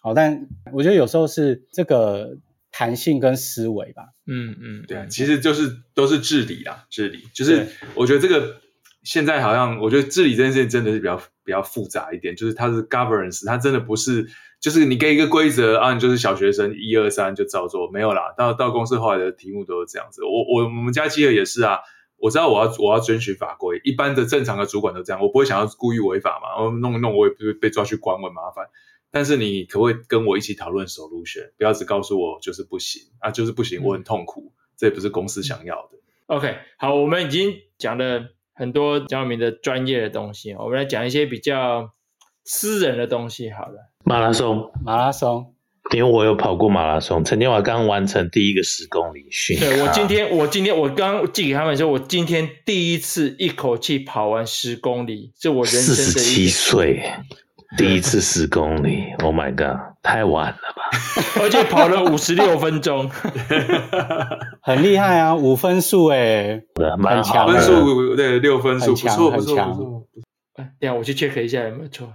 [0.00, 2.38] 好，但我觉得有时候是这个
[2.72, 4.08] 弹性跟思维吧。
[4.26, 8.60] 嗯嗯，对，其实就是都是治理啊，治理就是我觉得这个。
[9.04, 14.28] 现在好像我觉得治理这件事情真的是比较比较复杂一点，就是它是 governance，它真的不是
[14.60, 18.34] 就是你给一个规则啊，你就是小学生一二三就照做，没有啦。
[18.36, 20.24] 到到公司后来的题目都是这样子。
[20.24, 21.78] 我我我们家稽核也是啊，
[22.16, 28.66] 我知道我要我要遵循法规，一般的正常的主管都这样，我不会想要故意违法嘛，我弄一弄我也不会被抓去关，我很麻烦。
[29.10, 35.98] 但是你可不可以跟我一起讨论 solution，不要只告诉我就是不行啊，就是不行，我很痛苦，嗯、这也不是公司想要的。
[36.26, 38.30] OK，好，我们已经讲了。
[38.58, 41.92] 很多讲我们的专业的东西，我们来讲一些比较
[42.50, 43.50] 私人的东西。
[43.50, 45.52] 好了，马拉松，马拉松，
[45.94, 49.60] 因为我有跑过马拉松，陈天华刚完成第一个十公里训。
[49.60, 57.02] 对，我今天，我今天我刚寄给他们说，我今天第一次一口气跑完十公里，是我人生的四十七岁
[57.76, 59.12] 第一次十公里。
[59.22, 60.88] Oh my god，太晚了吧？
[61.42, 63.10] 而且跑了五十六分钟，
[64.62, 66.62] 很厉害啊，五分数哎，
[66.96, 70.04] 蛮强，分数对六分数，不错不错不错。
[70.58, 72.12] 哎，等下我去 check 一下有没有错。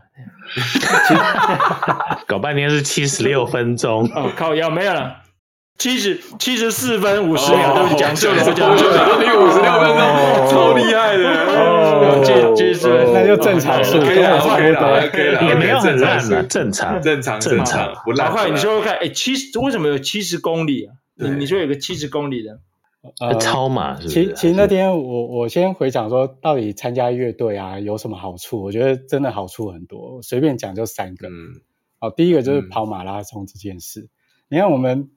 [2.28, 5.22] 搞半天是七十六分钟，哦靠，要没有了。
[5.78, 18.32] 七十七十四分五十秒，对不起，讲错了，讲错了，你五十六分钟，超厉害的哦，七十，那就正常数，可以了，可以了，可以了，也没有很烂啊，正常，正常，正常，不烂。
[18.32, 20.94] 快，你说说看，哎，七十为什么有七十公里啊？
[21.16, 22.60] 你你说有个七十公里的，
[23.20, 24.28] 呃，超马是不是？
[24.28, 28.64] 其其实那天我我先回讲说，到底参加乐队啊有什么好处？
[28.64, 31.28] 我觉得真的好处很多，随便讲就三个。
[31.28, 31.62] 嗯，
[32.00, 34.10] 好，第一个就是跑马拉松这件事。
[34.48, 35.10] 你看我们，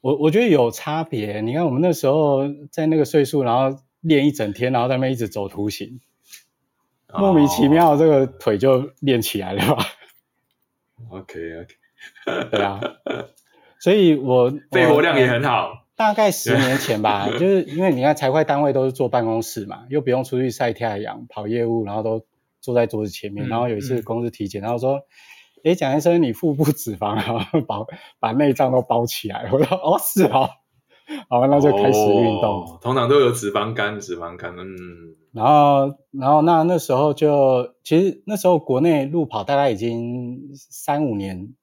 [0.00, 1.42] 我我觉得有差别。
[1.42, 6.00] 你看我们那时候在那个岁数，然后练一整天，然后在那边一直走图形，
[7.08, 9.84] 哦、莫名其妙这个腿就练起来了吧
[11.10, 12.80] ？OK OK，对啊，
[13.78, 15.85] 所以我肺活量也很好。
[15.96, 22.24] 大概十年前吧， 就是因为你看财会单位都是坐办公室嘛，又不用出去晒太阳、跑业务，然后都
[22.60, 23.46] 坐在桌子前面。
[23.46, 25.00] 嗯、然后有一次公司体检，嗯、然后说
[25.64, 27.76] ：“哎，蒋医生，你腹部脂肪啊，把
[28.20, 30.50] 把内脏都包起来。”我说：“哦，是哦。”
[31.30, 32.64] 好，那就开始运动。
[32.64, 35.14] 哦、通常都有脂肪肝，脂肪肝，嗯。
[35.32, 41.54] 然后，然后那那时候就其实那时候国内路跑大概已经三五年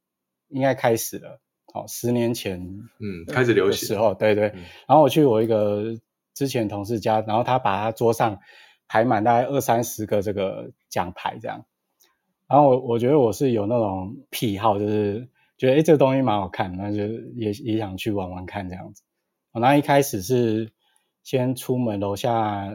[0.48, 1.42] 应该开始了。
[1.74, 2.62] 好，十年前，
[3.00, 4.50] 嗯，开始流行的时候，对对。
[4.50, 5.96] 嗯、然后我去我一个
[6.36, 8.40] 之前同事家，然后他把他桌上
[8.88, 11.66] 排满大概二三十个这个奖牌这样。
[12.48, 19.02] 然后我我觉得我是有那种癖好，就是觉得诶这个东西蛮好看，那就也也想去玩玩看这样子。
[19.52, 20.72] 我那一开始是
[21.24, 22.72] 先出门楼下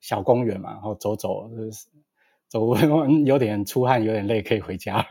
[0.00, 1.86] 小公园嘛，然后走走，就是、
[2.48, 2.74] 走
[3.26, 5.06] 有点出汗，有点累，可以回家。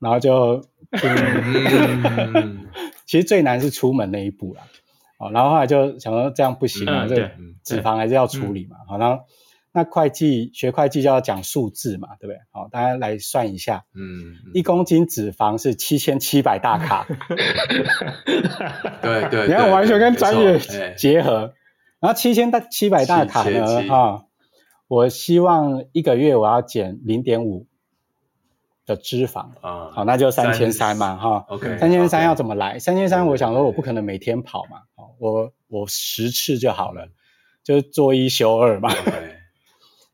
[0.00, 2.66] 然后就， 嗯、
[3.06, 4.62] 其实最难是出门那一步啦。
[5.18, 7.30] 哦，然后后来就想说这样不行啊，嗯、这
[7.64, 8.76] 脂肪还是要处理嘛。
[8.86, 9.24] 好、嗯，然后
[9.72, 12.38] 那会计学会计就要讲数字嘛，对不对？
[12.50, 13.84] 好，大家来算一下。
[13.94, 17.06] 嗯，一公斤脂肪是七千七百大卡。
[19.00, 20.58] 对对，你看完全跟专业
[20.96, 21.54] 结合。
[21.98, 23.90] 然后七千大七百大卡呢？
[23.90, 24.24] 啊，
[24.86, 27.66] 我希望一个月我要减零点五。
[28.86, 32.78] 的脂肪啊，好，那就三千三嘛，哈，OK，三千三要怎么来？
[32.78, 34.82] 三千三，我想说我不可能每天跑嘛，
[35.18, 37.08] 我我十次就好了，
[37.64, 38.88] 就是做一休二嘛，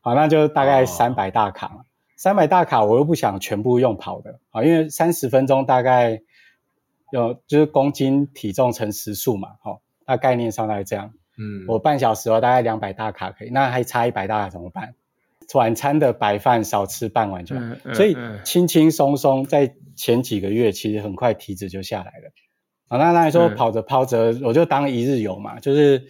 [0.01, 1.85] 好，那就大概三百大卡嘛，
[2.17, 6.19] 三百大卡我又不想全部用跑的，啊，因为三十分钟大概
[7.11, 14.95] 有就是公斤体重乘时数嘛，好，那概念上大概这样，嗯，我半小时哦大概两百大卡可以，那还差一百大卡怎么办？
[15.53, 22.31] 晚餐的白饭少吃半碗就好，嗯嗯、所以轻轻松松在前几个月，其实很快体脂就下来了。
[22.89, 26.07] 好，那那说跑着跑着，我就当一日游嘛，就是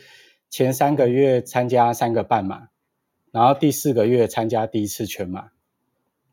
[0.50, 2.68] 前三个月参加三个半马，
[3.32, 5.50] 然后第四个月参加第一次全马，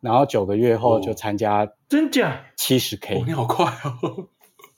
[0.00, 3.22] 然后九个月后就参加真假七十 K。
[3.26, 4.28] 你好快哦！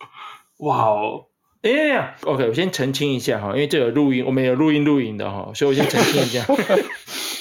[0.59, 1.27] 哇哦！
[1.63, 6.45] 哎呀，OK，我先澄清一下哈，因为这有录音，我们有录音录影的哈，所以我先澄清一下。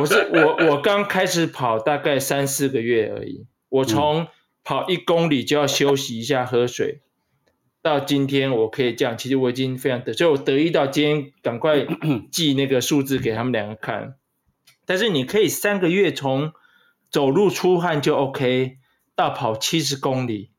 [0.00, 4.26] 我是我我刚开始跑大概三四个月而已，我从
[4.64, 7.00] 跑一公里就要休息一下喝水，
[7.82, 11.86] 到今天我可以这样，其实我已经非常得，所以我得意到今天赶快
[12.30, 14.14] 记那个数字给他们两个看。
[14.86, 16.52] 但是你可以三个月从
[17.10, 18.78] 走路出汗就 OK
[19.14, 20.50] 到跑七十公里，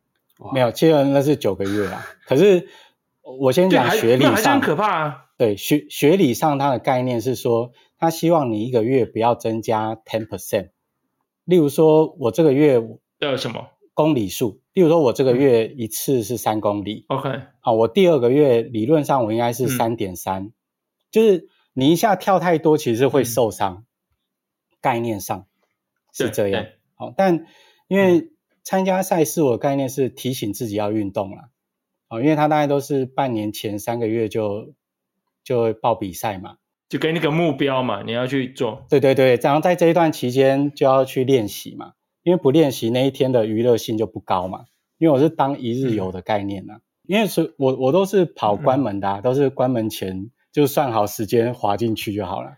[0.53, 2.05] 没有，其实那是九个月啊。
[2.25, 2.67] 可是
[3.21, 5.25] 我先讲学理上，还是很可怕啊。
[5.37, 7.71] 对，学学理上它的概念是说。
[8.03, 10.71] 他希望你一个月不要增加 ten percent，
[11.45, 12.85] 例如说，我这个月
[13.17, 14.59] 的什么公里数？
[14.73, 17.05] 例如说，我这个月一次是三公里。
[17.07, 20.51] OK，好，我第二个月理论上我应该是三点三，
[21.11, 23.73] 就是你一下跳太多，其实会受伤。
[23.73, 23.85] 嗯、
[24.81, 25.47] 概念上
[26.11, 26.65] 是这样。
[26.95, 27.45] 好，但
[27.87, 28.33] 因为
[28.63, 31.51] 参加赛事，我的概念是提醒自己要运动了。
[32.09, 34.73] 哦，因为他大概都是半年前三个月就
[35.45, 36.57] 就会报比赛嘛。
[36.93, 38.85] 就给你个目标嘛，你要去做。
[38.87, 44.65] 对对对，然后在这一段期间就要去练习嘛，因为不练习那一天的娱乐性就不高嘛。
[44.99, 52.51] 因为我是当一日游的概念啊，嗯、因为是我我都是跑关门的、啊，嗯、都是关门前就算好时间滑进去就好了。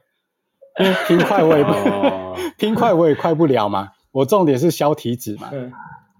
[0.81, 1.63] 因为拼快我也
[2.59, 3.91] 拼快我也快不了嘛。
[4.11, 5.71] 我重点是消体脂嘛，嗯、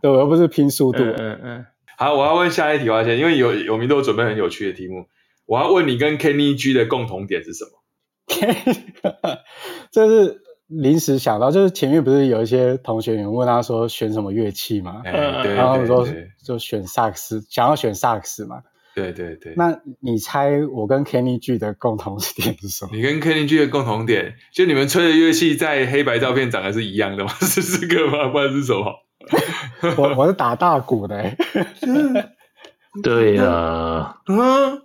[0.01, 1.03] 对，而不是拼速度。
[1.03, 1.39] 嗯嗯。
[1.43, 1.65] 嗯
[1.97, 5.07] 好，我要问下一题，我要先，因为有有名都有准备很有趣的题目，
[5.45, 7.71] 我要问你跟 Kenny G 的共同点是什么？
[9.91, 16.07] 这是临时想到，就是前面不是有一些同学有问他说选什么乐器嘛，然后说
[16.43, 18.61] 就选萨克斯，想要选萨克斯嘛。
[18.95, 19.53] 对对对。
[19.57, 22.91] 那你猜我跟 Kenny G 的共同点是什么？
[22.93, 27.31] 你跟 Kenny G 的共同点，就你们吹的乐器在黑白照片长得是一样的吗？
[27.41, 28.29] 是这个吗？
[28.31, 28.93] 不然是什么？
[29.97, 31.35] 我我是打大鼓的。
[33.03, 34.15] 对呀。
[34.27, 34.81] 嗯，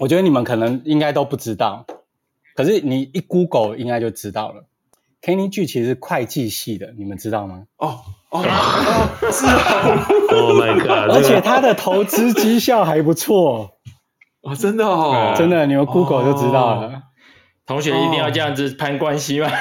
[0.00, 1.84] 我觉得你们可能应该都不知道。
[2.62, 4.64] 可是你一 Google 应该就知道了
[5.22, 7.62] ，Kenny G 其实是会计系的，你们知道吗？
[7.78, 8.00] 哦
[8.30, 11.10] 哦哦，是啊，Oh my god！
[11.16, 13.70] 而且他的投资绩效还不错
[14.42, 17.02] 哦，真的哦，真的，你们 Google 就知道了。
[17.66, 19.48] 同学一定要这样子攀关系吗？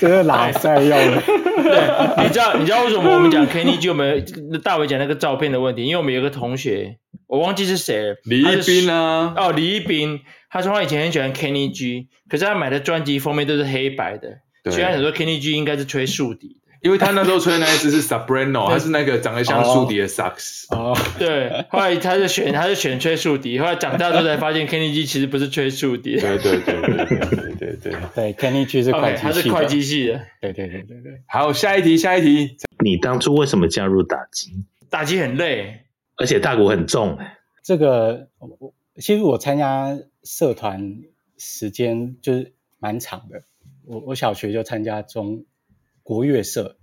[0.00, 1.22] 这是拉赛用的。
[1.70, 4.24] 对，你知道你知道为什么我们讲 Kenny G 我们
[4.62, 5.84] 大伟讲那个照片的问题？
[5.84, 14.38] 因为我们有个同学，我忘记是谁了，李一斌啊，哦，李一斌，他说他以前很喜欢 Kenny G，可是他买的专辑封面都是黑白的，
[14.70, 16.59] 所以他想说 Kenny G 应该是吹竖笛。
[16.80, 20.66] 因为他那时候吹的那一支是 Soprano，他是那个长得像竖笛的萨克斯。
[20.74, 23.58] 哦，对，后来他就选，他就选吹竖笛。
[23.58, 26.18] 后来长大之后才发现，Kenny G 其实不是吹竖笛。
[26.18, 29.22] 对对对对对对对 对，Kenny G 是会计系。
[29.22, 30.20] 他是会计系的。
[30.40, 31.20] 对对对对对。
[31.28, 32.56] 好，下一题，下一题。
[32.82, 34.64] 你当初为什么加入打击？
[34.88, 35.82] 打击很累，
[36.16, 37.18] 而且大鼓很重。
[37.62, 38.28] 这个，
[38.96, 41.02] 其实我参加社团
[41.36, 43.42] 时间就是蛮长的。
[43.84, 45.44] 我我小学就参加中。
[46.10, 46.76] 国乐社，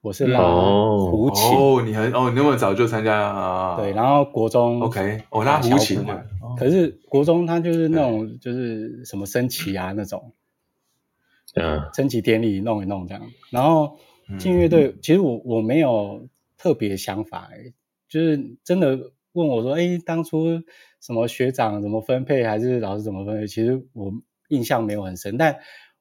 [0.00, 1.56] 我是拉胡琴。
[1.56, 3.76] 哦，你很哦，你那么早就参加啊？
[3.76, 6.04] 对，然后国中 OK，我拉胡琴。
[6.04, 6.24] 嘛，
[6.58, 10.32] 可是国中他就是那种就是什么升旗啊那种，
[11.54, 13.96] 嗯，升旗典礼弄一弄这样，然后
[14.40, 16.26] 进乐队，其实我我没有
[16.58, 17.72] 特别想法哎，
[18.08, 20.48] 就是真的问我说，哎，当初
[21.00, 23.46] 什么学长怎么分配，还是老师怎么分配？
[23.46, 24.12] 其实我
[24.48, 25.60] 印象没有很深，但。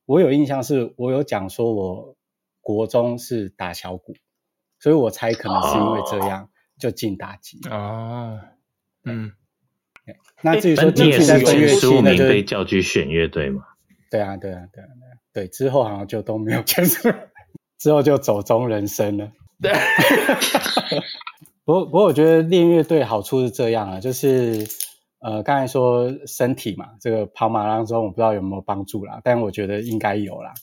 [0.09, 2.15] 我有印象是，我有讲说，我
[2.61, 4.15] 国中是打小鼓，
[4.79, 6.49] 所以我猜可能是因为这样
[6.79, 8.39] 就进打击啊。
[9.03, 9.33] 嗯，
[10.41, 13.61] 那至于说进在分乐器，那就被叫去选乐队嘛？
[14.09, 14.87] 对啊，对啊，对啊，
[15.31, 17.07] 对，之后好像就都没有签出，
[17.77, 19.31] 之后就走中人生了。
[19.61, 19.71] 对，
[21.63, 24.65] 不过不过我觉得练乐队好处是这样啊，就是。
[25.19, 30.53] 呃，刚才说身体嘛，这个跑马拉松我不知道有没有帮助啦，但我觉得应该有啦。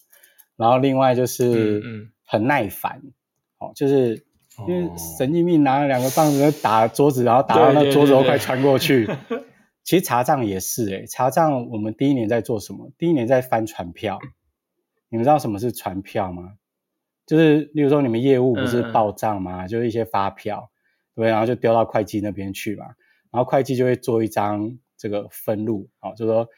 [0.57, 1.83] 然后另外就是
[2.25, 3.13] 很耐烦，嗯嗯
[3.59, 4.25] 哦，就是
[4.67, 9.05] 因为神经病拿了两个棒子打桌子，然后打到那桌子都快穿过去。
[9.07, 9.45] 对对对对
[9.85, 12.91] 其实查账也是诶、欸、查账我们第一年在做什么？
[12.99, 14.19] 第一年在翻船票。
[15.09, 16.55] 你们知道什么是船票吗？
[17.25, 19.65] 就是例如说你们业务不是报账吗？
[19.65, 20.71] 嗯嗯就是一些发票，
[21.15, 22.87] 对，然后就丢到会计那边去嘛。
[23.31, 26.49] 然后会计就会做一张这个分录，好，就说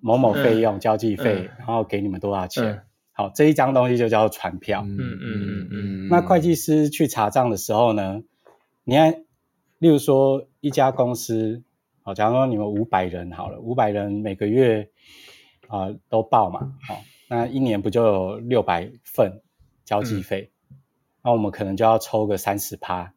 [0.00, 4.82] 某某费用交际费，嗯、然后给你们多少钱，嗯、好，这一张东西就叫做传票。
[4.84, 6.08] 嗯嗯嗯嗯。
[6.08, 8.22] 那会计师去查账的时候呢，
[8.82, 9.24] 你看，
[9.78, 11.62] 例如说一家公司，
[12.02, 14.90] 好，假如说你们五百人好了，五百人每个月
[15.68, 19.40] 啊、呃、都报嘛，好，那一年不就有六百份
[19.84, 20.50] 交际费？
[20.70, 20.76] 嗯、
[21.22, 23.12] 那我们可能就要抽个三十趴，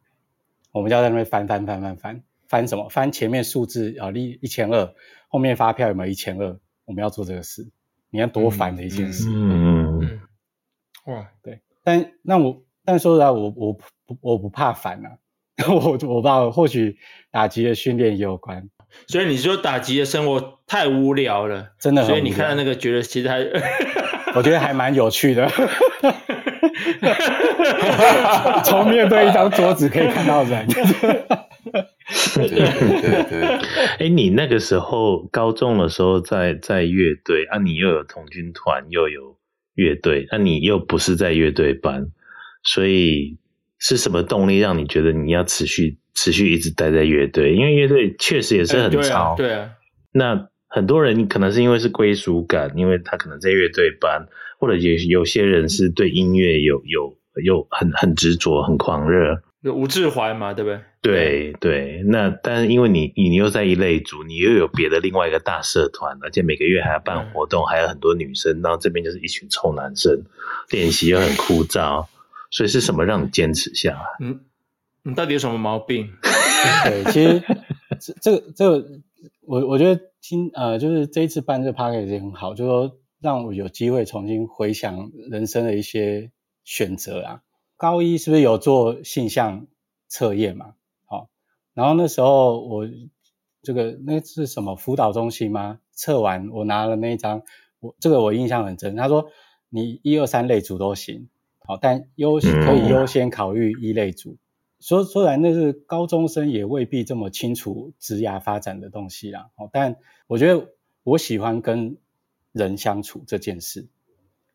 [0.72, 2.24] 我们就要在那边翻翻翻翻翻。
[2.48, 2.90] 翻什么？
[2.90, 4.94] 翻前面数字啊，一一千二，
[5.28, 6.60] 后面发票有没有一千二？
[6.86, 7.70] 我们要做这个事，
[8.10, 9.28] 你看多烦的一件事。
[9.30, 10.20] 嗯嗯嗯。
[11.06, 13.84] 哇，对，但那我，但说实在，我我不
[14.22, 15.18] 我不怕烦啊，
[15.70, 16.98] 我我怕或许
[17.32, 18.70] 打击的训练也有关。
[19.08, 22.06] 所以你说打击的生活太无聊了，真的。
[22.06, 23.40] 所以你看到那个，觉得其实还，
[24.34, 25.50] 我觉得还蛮有趣的。
[28.64, 30.68] 从面对一张桌子可以看到人。
[32.36, 32.60] 对对
[33.02, 33.42] 对对，
[34.00, 39.38] 哎，你那个时候高中的时候在在乐队啊，你又有童军团，又有
[39.76, 42.06] 乐队，那、啊、你又不是在乐队班，
[42.64, 43.38] 所以
[43.78, 47.54] 是什么动力让你觉得你要持续持续一直待在乐队？
[47.54, 49.72] 因为乐队确实也是很吵，对啊。
[50.14, 54.28] 那很多人可能是因为是归属感，因为他可能在乐队班，
[54.60, 59.42] 或者有有些人是对音乐有有有很很执着、很狂热。
[59.64, 60.80] 吴志怀嘛，对不对？
[61.02, 70.24] 对对，那但是因为你你又在一类组，你又有别的另外一个大社团，而且每个月还要办活动，嗯、还有很多女生，然后这边就是一群臭男生，
[70.70, 72.06] 练习又很枯燥，
[72.50, 74.06] 所以是什么让你坚持下来？
[74.22, 74.40] 嗯，
[75.04, 76.08] 你到底有什么毛病？
[76.86, 77.44] 对，其实
[78.00, 78.88] 这这个这个，
[79.46, 80.00] 我我觉得
[80.30, 86.32] 今呃，就是这一次办这个 podcast 也很好，就是说让我有机会重新回想人生的一些
[86.66, 87.44] 选择啊。
[87.78, 89.68] 高一是不是有做性向
[90.10, 90.74] 测验嘛？
[91.06, 91.30] 好，
[91.74, 92.86] 然后那时候我
[93.62, 95.80] 这个那是什么辅导中心吗？
[95.94, 97.44] 测完我拿了那一张，
[97.80, 98.98] 我这个我印象很深。
[98.98, 99.28] 他说
[99.70, 104.36] 你一二三类组都行，好，但优可以优先考虑一类组。
[104.80, 109.50] 说说来那是高中生也未必这么清楚职涯发展的东西啦。
[109.56, 109.98] 哦，但
[110.28, 110.70] 我觉得
[111.04, 111.98] 我喜欢跟
[112.52, 113.88] 人相处这件事。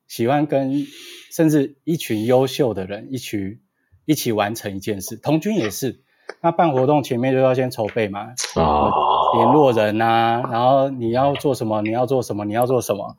[0.09, 0.87] 喜欢跟
[1.31, 3.61] 甚至一群优秀的人一起
[4.05, 6.03] 一起完成一件事，童军也是。
[6.41, 8.91] 那办活动前面就要先筹备嘛，哦，
[9.35, 13.17] 联络人啊，然后你要做什么，你要做什么，你要做什么。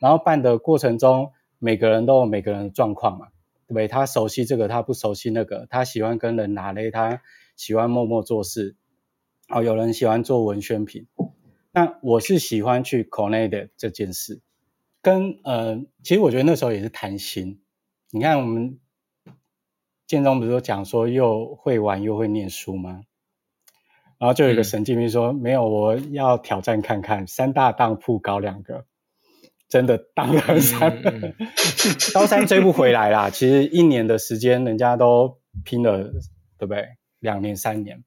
[0.00, 3.28] 然后办的过程中，每个人都有每个人的状况嘛，
[3.72, 3.88] 对不对？
[3.88, 7.22] 他熟悉这个，他不熟悉那个，他喜欢跟人拿嘞，他
[7.56, 8.76] 喜欢默默做事。
[9.48, 11.08] 哦，有人喜欢做文宣品，
[11.72, 14.40] 那我是喜欢去 connect 这件事。
[15.02, 17.62] 跟呃，其实我觉得那时候也是谈心，
[18.10, 18.78] 你看我们
[20.06, 23.02] 建中不是都讲说又会玩又会念书吗？
[24.18, 28.86] 然后就有一个神经病说、嗯、没有，我要挑战看看三大当铺搞两个，
[29.72, 31.48] 真的当了三，嗯嗯、
[32.12, 33.30] 高三追不回来啦。
[33.30, 36.12] 其实一年的时间人家都拼了，
[36.58, 36.86] 对不对？
[37.20, 38.04] 两年三年，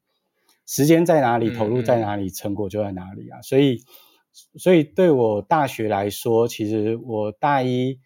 [0.64, 3.42] 时间在哪里，投入在哪里，成果就在哪里啊。
[3.42, 3.82] 所以。
[4.58, 7.98] 所以对我大学来说，其实我大一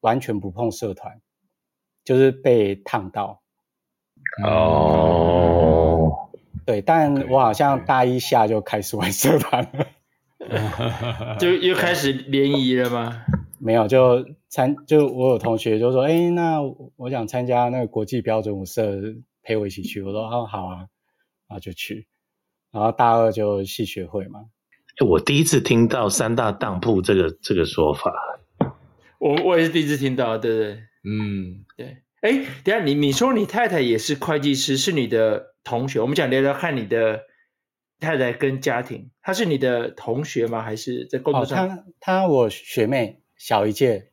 [0.00, 1.20] 完全不碰社团，
[2.02, 3.42] 就是被烫到。
[4.42, 6.30] 哦，
[6.64, 9.86] 对，但我好像大一下就开始玩社团了，
[11.38, 13.24] 就又开始联谊了吗？
[13.60, 16.60] 没有，就参就我有同学就说，哎，那
[16.96, 19.00] 我想参加那个国际标准舞社，
[19.42, 20.00] 陪我一起去。
[20.02, 20.76] 我说，哦，好啊，
[21.48, 22.06] 然后就去，
[22.70, 24.40] 然后大二就系学会嘛。
[25.04, 28.12] 我第一次听到三大当铺这个这个说法，
[29.18, 30.72] 我我也是第一次听到，对不对？
[31.04, 31.98] 嗯，对。
[32.20, 36.00] 哎，等下你你说你太太也是会计师，是你的同学？
[36.00, 37.20] 我们想聊聊看你的
[38.00, 40.62] 太太跟家庭，她是你的同学吗？
[40.62, 41.68] 还是在工作上？
[41.68, 44.08] 她她我学妹小一届，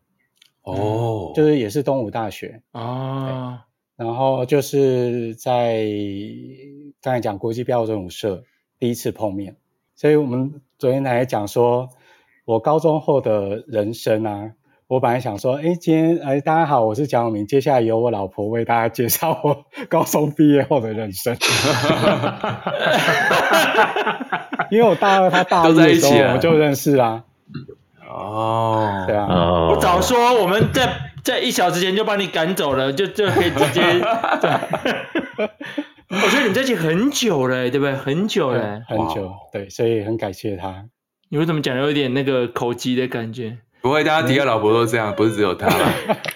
[0.63, 3.59] 哦，就是也是东吴大学哦。
[3.95, 5.85] 然后就是在
[7.01, 8.43] 刚才讲国际标准舞社
[8.77, 9.55] 第一次碰面。
[9.95, 11.87] 所以我们昨天还讲说，
[12.43, 14.51] 我高中后的人生啊，
[14.87, 21.35] 我本来想说，哎，今天哎，大家好，我是蒋永明，接下来由我老婆为大家介绍我高中毕业后的人生。
[24.69, 27.23] 因为我大二，他大一的时候我们就认识啦。
[28.07, 30.87] 哦，对啊，我早说，我们在
[31.23, 33.81] 在一小时前就把你赶走了，就就可以直接。
[36.07, 37.95] 我觉得你在一起很久了，对不对？
[37.95, 39.33] 很久了，很久。
[39.51, 40.85] 对，所以很感谢他。
[41.29, 43.57] 你为什么讲的有点那个口急的感觉？
[43.85, 45.69] 不会，大家第二老婆都这样，不是只有他。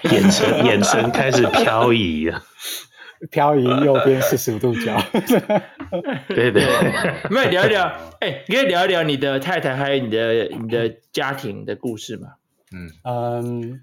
[0.04, 2.44] 眼神眼神开始漂移了，
[3.32, 4.96] 漂移右边四十五度角。
[6.30, 6.64] 对对，
[7.32, 7.92] 没有聊一聊。
[8.22, 12.28] 哎，你可以聊一聊你的太太还有你的你的家庭的故事吗？
[12.72, 13.82] 嗯嗯。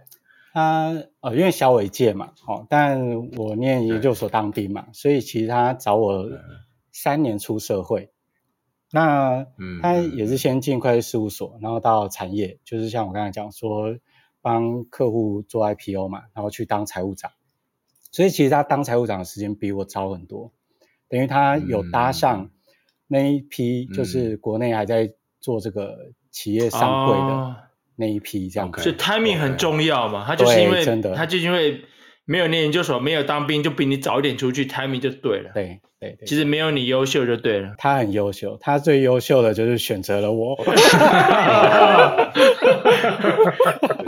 [0.52, 3.00] 他呃，因为小伟界嘛，哦，但
[3.36, 6.24] 我念研究所当兵嘛，所以其实他找我
[6.92, 8.10] 三年出社会。
[8.92, 9.46] 那
[9.82, 13.96] 他也是先进会计事务所，然后到产业，就是像我刚才讲说，
[14.40, 17.32] 帮客户做 IPO 嘛，然后去当财务长。
[18.12, 20.52] 所以其实他当财务长的时间比我早很多，
[21.08, 22.50] 等于他有搭上
[23.06, 27.34] 那一批，就是国内还在做这个企业上柜的。
[27.34, 27.56] 哦
[27.98, 30.22] 那一批这样，所以 timing 很重要嘛？
[30.26, 31.82] 他就是因为真的，他就因为
[32.26, 35.50] 没有念研究所，没有当兵，就比你早一点出去，timing 就对了。
[35.54, 37.70] 对对对，其实没有你优秀就对了。
[37.78, 40.56] 他很优秀，他最优秀的就是选择了我。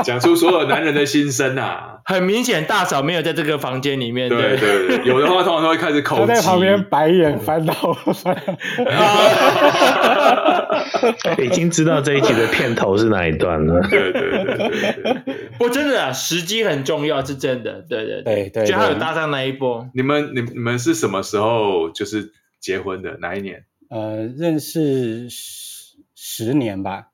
[0.05, 1.99] 讲出所有男人的心声啊！
[2.05, 4.29] 很明显，大嫂没有在这个房间里面。
[4.29, 7.75] 对对对，有的话通常都会开始口他在旁边白眼翻到。
[11.39, 13.81] 已经知道这一集的片头是哪一段了。
[13.91, 14.69] 对对对对
[15.03, 15.35] 对。
[15.59, 17.83] 不，真的啊，时机很重要，是真的。
[17.83, 19.91] 对对对对，就他有搭上那一波。
[19.95, 23.17] 你们你你们是什么时候就是结婚的？
[23.19, 23.67] 哪一年？
[23.91, 27.09] 呃，认识十十年吧。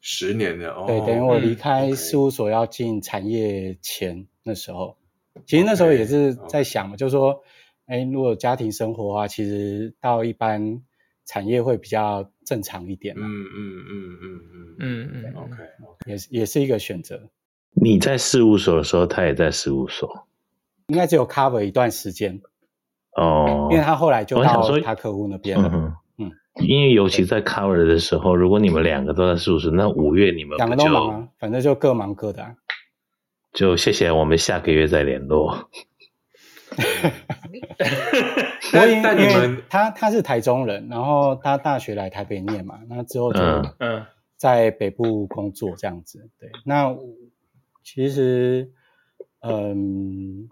[0.00, 4.96] 十年的哦，对，等于我离开事务所要进产业前那时候，
[5.44, 7.42] 其实那时候也是在想嘛，就是说，
[7.86, 10.82] 哎，如果家庭生活的话，其实到一般
[11.26, 13.16] 产业会比较正常一点。
[13.18, 15.56] 嗯嗯嗯嗯嗯嗯嗯，OK，
[16.06, 17.28] 也是也是一个选择。
[17.74, 20.26] 你在事务所的时候，他也在事务所，
[20.88, 22.40] 应该只有 cover 一段时间
[23.16, 25.94] 哦，因为他后来就到他客户那边了。
[26.66, 32.56] 因为尤其在 cover 的时候，如果你们两个都在宿舍，那五月你们两个都忙啊，反正就各忙各的啊。
[33.52, 35.70] 就谢谢，我们下个月再联络。
[38.72, 43.40] 但但你们他他是台中人，然后他大学来台北念嘛，那之后就
[43.78, 44.04] 嗯
[44.36, 46.28] 在北部工作这样子。
[46.40, 46.92] 对，那
[47.94, 48.70] 其实
[49.40, 50.46] 嗯，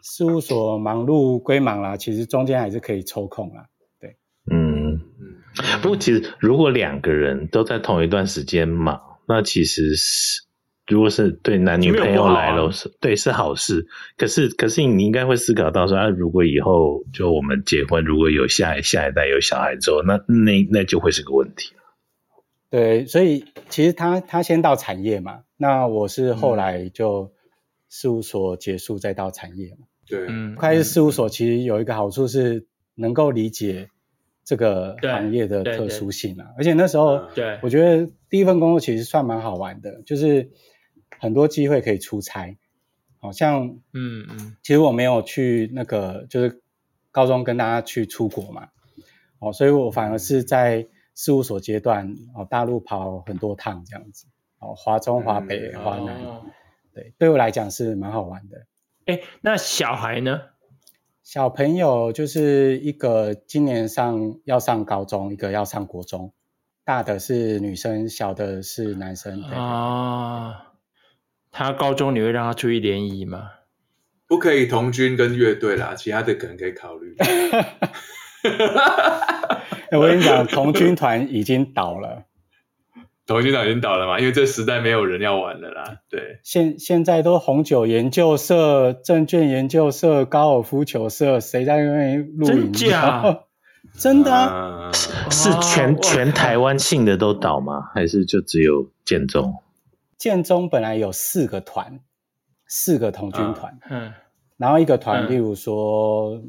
[0.00, 3.66] 事务所忙碌归忙啦，其实中间还是可以抽空啦。
[4.00, 4.16] 对，
[4.52, 5.00] 嗯
[5.82, 10.44] 不过，其实如果两个人都在同一段时间忙，那其实是
[10.86, 13.88] 如果是对男女朋友来了，是对是好事。
[14.16, 21.72] 可是，可是你应该会思考到说，啊，如果以后就我们结婚，如果有下下一代有小孩之后，那那那就会是个问题。
[22.70, 27.32] 对，所以其实他他先到产业嘛，那我是后来就
[27.88, 29.86] 事务所结束再到产业嘛。
[30.06, 33.90] 对，嗯，开始事务所其实有一个好处是能够理解。
[34.48, 40.52] 这个行业的特殊性啊，而且那时候，对，我觉得第一份工作其实算蛮好玩的，就是
[41.18, 42.56] 很多机会可以出差，
[43.18, 46.62] 好像嗯嗯，其实我没有去那个，就是
[47.10, 48.68] 高中跟大家去出国嘛，
[49.40, 50.86] 哦，所以我反而是在
[51.16, 54.28] 事务所阶段哦，大陆跑很多趟这样子，
[54.60, 56.44] 哦，华中、华北、华南，哦、
[56.94, 58.66] 对，对我来讲是蛮好玩的。
[59.06, 60.42] 哎，那小孩呢？
[61.22, 66.32] 小朋友就是一个今年上要上高中，一个要上国中，
[66.84, 69.42] 大的是女生，小的是男生。
[69.42, 70.56] 啊、哦，
[71.50, 73.50] 他高中你会让他出去联谊吗？
[74.28, 77.16] 不可以同军跟乐队啦，其他的可能可以考虑。
[79.92, 82.24] 我跟你讲，童军团已经倒了。
[83.26, 84.20] 童军团已经倒了嘛？
[84.20, 85.98] 因为这时代没有人要玩了啦。
[86.08, 92.72] 对，现现在都红酒研究社、证券研究社、高尔夫球社，谁在那边录影？
[92.72, 93.40] 真假？
[93.98, 94.92] 真的啊？
[95.30, 97.90] 是全全台湾性的都倒吗？
[97.94, 99.54] 还是就只有建中？
[100.18, 102.00] 建中本来有四个团，
[102.66, 103.78] 四个童军团。
[103.90, 104.12] 嗯，
[104.56, 106.42] 然后一个团，例如说，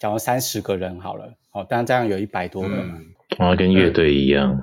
[0.00, 2.98] 假如三十个人好了，哦，当然这样有一百多个嘛。
[3.38, 4.60] 啊，跟乐队一样。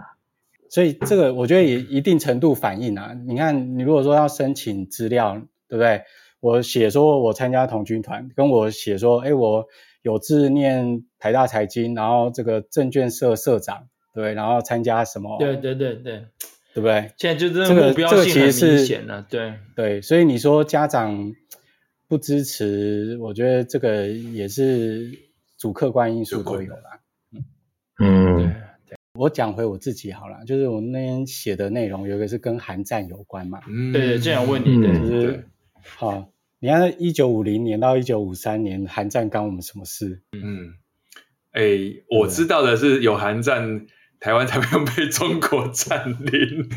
[0.69, 6.01] 所以这个我觉得也一定程度反映啊，你看你如果说要申请资料，对不对？
[6.39, 9.65] 我写说我参加童军团，跟我写说，哎，我
[10.01, 15.38] 有志念台大财经，然后这个证券社社长，对，然后参加什么？
[15.39, 16.25] 对对对对，
[16.73, 17.11] 对不对？
[17.17, 21.33] 现在就这个目标性很明显了，对对，所以你说家长
[22.07, 25.11] 不支持，我觉得这个也是
[25.58, 27.01] 主客观因素都有啦。
[27.32, 27.43] 嗯。
[27.99, 28.55] 嗯
[29.14, 33.62] 我讲回我自己好了，就是我那天写的内容，有一个是跟韩战有关嘛。
[33.68, 35.49] 嗯，对对，这样问你的，嗯、就是
[35.82, 36.32] 好。
[36.60, 40.22] 你看，一九五零年到一九五三年，韩战干我们什么事？
[40.32, 40.74] 嗯，
[41.51, 43.88] 哎、欸，我知道的是，有韩战，
[44.20, 46.70] 台湾才没有被中国占领。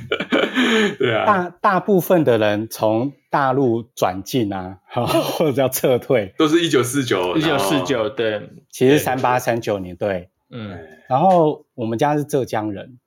[0.99, 10.29] 对啊，大大部分的人从大陆转进啊， 或者叫撤退，都是一九四九，一九四九，对，其实三八三九年，对。
[10.53, 10.77] 嗯，
[11.09, 12.99] 然后我们家是浙江人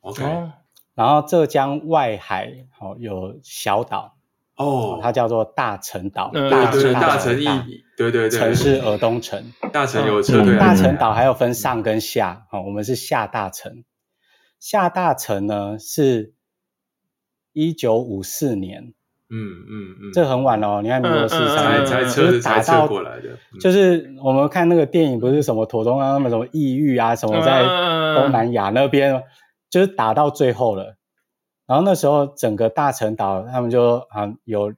[0.00, 0.24] ，OK，
[0.96, 4.16] 然后浙江外海哦有小岛
[4.58, 7.46] 哦，它叫做大陈岛，大陈大陈义，
[7.96, 13.84] 对对对，城是尔东城，大陈有车队，大陈岛还有分上跟下，哦，我们是下大陈，
[14.58, 16.34] 下大陈呢是
[17.52, 18.92] 一九五四年。
[19.30, 27.62] 嗯嗯嗯，这很晚了，你看民国四十三年才车才车过来的，就是我们看那个电影，不是什么庹宗康他们什么异域啊，什么在
[28.16, 29.22] 东南亚那边，
[29.70, 30.97] 就是打到最后了。
[31.68, 34.72] 然后那时候整个大陈岛他们就啊有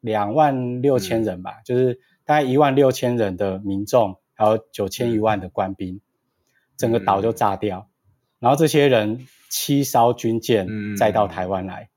[0.00, 6.00] 两万六千人吧，就是大概一万六千人的民众，还有九千一万的官兵，
[6.76, 7.88] 整个岛就炸掉。
[8.38, 11.90] 然后这些人七艘军舰再到台湾来。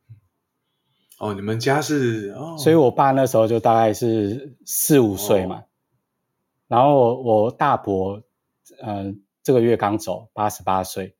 [1.20, 5.64] 哦，你们家是哦，所以我爸那时候就大概是四五岁嘛，哦、
[6.68, 8.24] 然后我我大伯，
[8.82, 11.16] 嗯、呃，这个月刚走，八十八岁，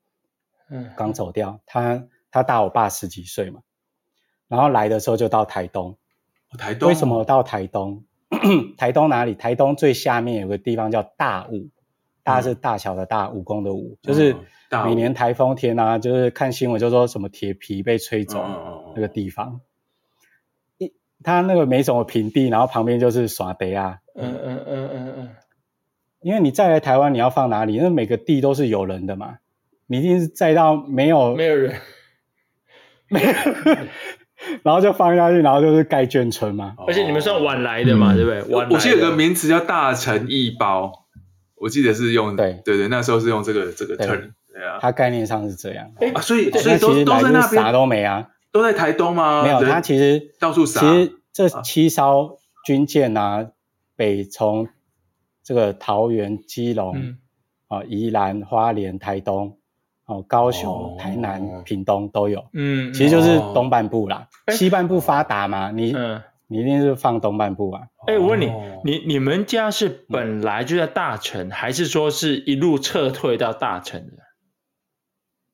[0.72, 3.62] 嗯，刚走掉，他他大我爸十几岁嘛，
[4.48, 5.98] 然后来的时候就到台东，
[6.52, 8.04] 哦、台东为什么到台东？
[8.78, 9.34] 台东哪里？
[9.34, 11.70] 台东最下面有个地方叫大武，
[12.24, 14.36] 大是大小的大，武功的武，就是
[14.86, 18.40] 每年台风天啊，就是看新闻就说什么铁皮被吹走
[18.96, 19.62] 那个地方。
[21.22, 23.98] 他那个没什么平地，然后旁边就是耍地啊。
[24.16, 25.30] 嗯嗯嗯嗯嗯。
[26.22, 27.74] 因为你再来台湾，你要放哪里？
[27.74, 29.40] 因为每个地都是有人的嘛，
[29.88, 31.76] 你一定是再到没有没有人，
[34.64, 36.76] 然后就放下去，然后就是盖眷村嘛。
[36.88, 38.44] 而且你们算晚来的嘛，对不对？
[38.44, 40.92] 我我记得有个名词叫大陈义胞，
[41.56, 45.92] 我记得是用对对对，那时候是用这个这个 term，对啊，它概念上是这样。
[46.14, 48.28] 啊，所以所以都都在那边啥都没啊。
[48.52, 49.44] 都在台东吗？
[49.44, 50.80] 没有，它其实到处撒。
[50.80, 53.48] 其实这七艘军舰啊，啊
[53.96, 54.68] 北从
[55.44, 57.20] 这个桃园、基隆、嗯、
[57.68, 59.59] 啊宜兰、花莲、台东、
[60.10, 62.46] 哦、啊、高雄、哦、台南、屏东都有。
[62.54, 64.28] 嗯，其实就是东半部啦。
[64.48, 67.88] 哦、西半部发达嘛，你、嗯、你一定是放东半部啊。
[68.08, 68.52] 哎，我问你，
[68.84, 74.24] 你你们家是本来就在大城，还是说是一路撤退到大城的？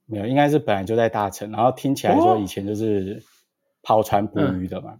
[0.08, 3.24] 没有，应该是本来就在大城，然后听起来说以前就是
[3.82, 5.00] 跑船捕鱼的嘛，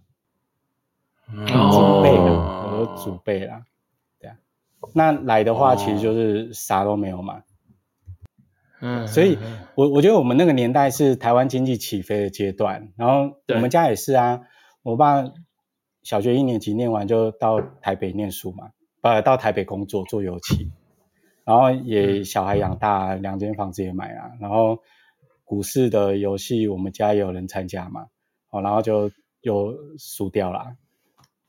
[1.70, 3.62] 祖辈啦，我说祖辈啦，
[4.20, 4.36] 对啊，
[4.94, 7.40] 那来的话其实就是啥都没有嘛，
[8.86, 9.36] 嗯，所以
[9.74, 14.42] 我我觉得我们那个年代是台湾经济起飞的阶段，然后我们家也是啊，
[14.82, 15.24] 我爸
[16.02, 18.70] 小学一年级念完就到台北念书嘛，
[19.00, 20.70] 不到台北工作做油漆，
[21.44, 24.78] 然后也小孩养大，两间房子也买了，然后。
[25.48, 28.06] 股市的游戏，我们家也有人参加嘛，
[28.50, 29.12] 哦，然后就
[29.42, 30.74] 又输掉了，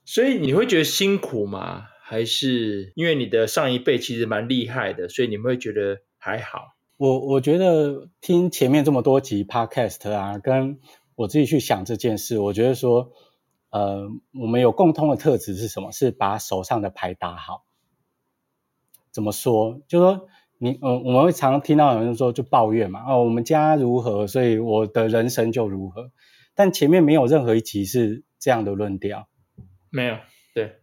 [0.06, 1.88] 所以你会觉得辛苦吗？
[2.04, 6.77] 还是因为你的上一辈其实蛮厉害的，所以你们会觉得还好？
[6.98, 10.80] 我我觉得听前面这么多集 podcast 啊，跟
[11.14, 13.12] 我自己去想这件事，我觉得说，
[13.70, 15.92] 呃，我们有共通的特质是什么？
[15.92, 17.66] 是把手上的牌打好。
[19.12, 19.80] 怎么说？
[19.88, 20.28] 就说
[20.58, 26.12] 你，呃，我们会常听到有人说就抱怨嘛，哦，我们家如何，所以我的人生就如何。
[26.56, 29.28] 但前面没有任何一集是这样的论调，
[29.92, 30.18] 没有，
[30.56, 30.78] 对，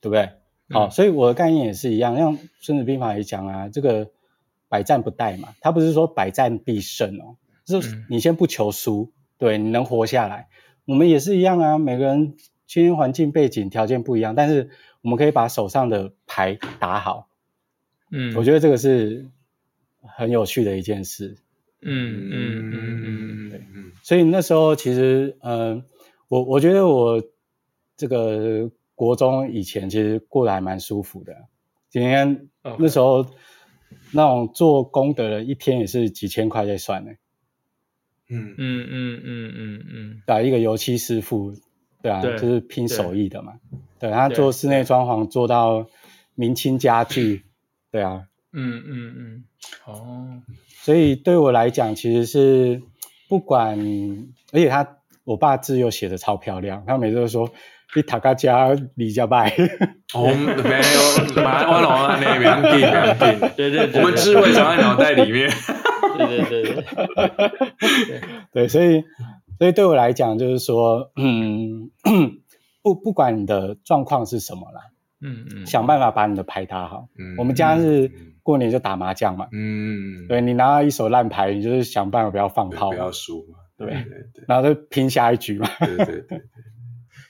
[0.00, 0.26] 对不对？
[0.70, 4.12] 好、嗯哦，所以我的概念也是一样，像《孙子兵法》也讲啊，这个。
[4.68, 10.48] 百战不殆嘛，他不是说百战必胜哦，就是你先不求输，嗯、对，你能活下来。
[10.84, 12.34] 我们也是一样啊，每个人
[12.66, 17.28] 经济环境背景条件不一样，但是我们可以把手上的牌打好。
[18.10, 19.30] 嗯，我觉得这个是
[20.02, 21.36] 很有趣的一件事。
[21.80, 23.92] 嗯嗯嗯嗯嗯嗯。
[24.02, 25.84] 所以那时候其实，嗯、呃，
[26.28, 27.22] 我我觉得我
[27.96, 31.34] 这个国中以前其实过得还蛮舒服的。
[31.88, 32.48] 今天
[32.78, 33.26] 那时候。
[34.12, 37.12] 那种做功德的人一天也是几千块在算呢，
[38.28, 38.54] 嗯。
[38.56, 41.54] 嗯嗯嗯嗯嗯，打一个油漆师傅，
[42.02, 43.54] 对啊，对就是拼手艺的嘛，
[43.98, 45.86] 对，对他做室内装潢做到
[46.34, 47.44] 明清家具，
[47.90, 49.44] 对啊，嗯嗯嗯，
[49.86, 52.82] 哦，所以对我来讲其实是
[53.28, 53.78] 不管，
[54.52, 57.50] 而且他我爸字又写的超漂亮，他每次都说。
[57.94, 59.50] 你塔卡加李家拜，
[60.14, 60.76] 我们没
[61.34, 62.62] 有，马上完了，那边
[63.56, 65.50] 对对对，我们智慧藏在脑袋里面，
[66.18, 66.84] 对对对对，
[68.06, 68.20] 对，
[68.52, 69.02] 对，所以
[69.58, 71.90] 所以对我来讲，就是说，嗯，
[72.82, 74.82] 不不管你的状况是什么啦，
[75.22, 77.08] 嗯嗯，想办法把你的牌打好。
[77.18, 78.12] 嗯，我们家是
[78.42, 84.02] 过年就打麻将嘛，嗯，对，你拿到一手烂牌，你就是想办法不要放炮，不要输嘛，对对
[84.34, 86.42] 对，然后就拼下一局嘛，对对对对。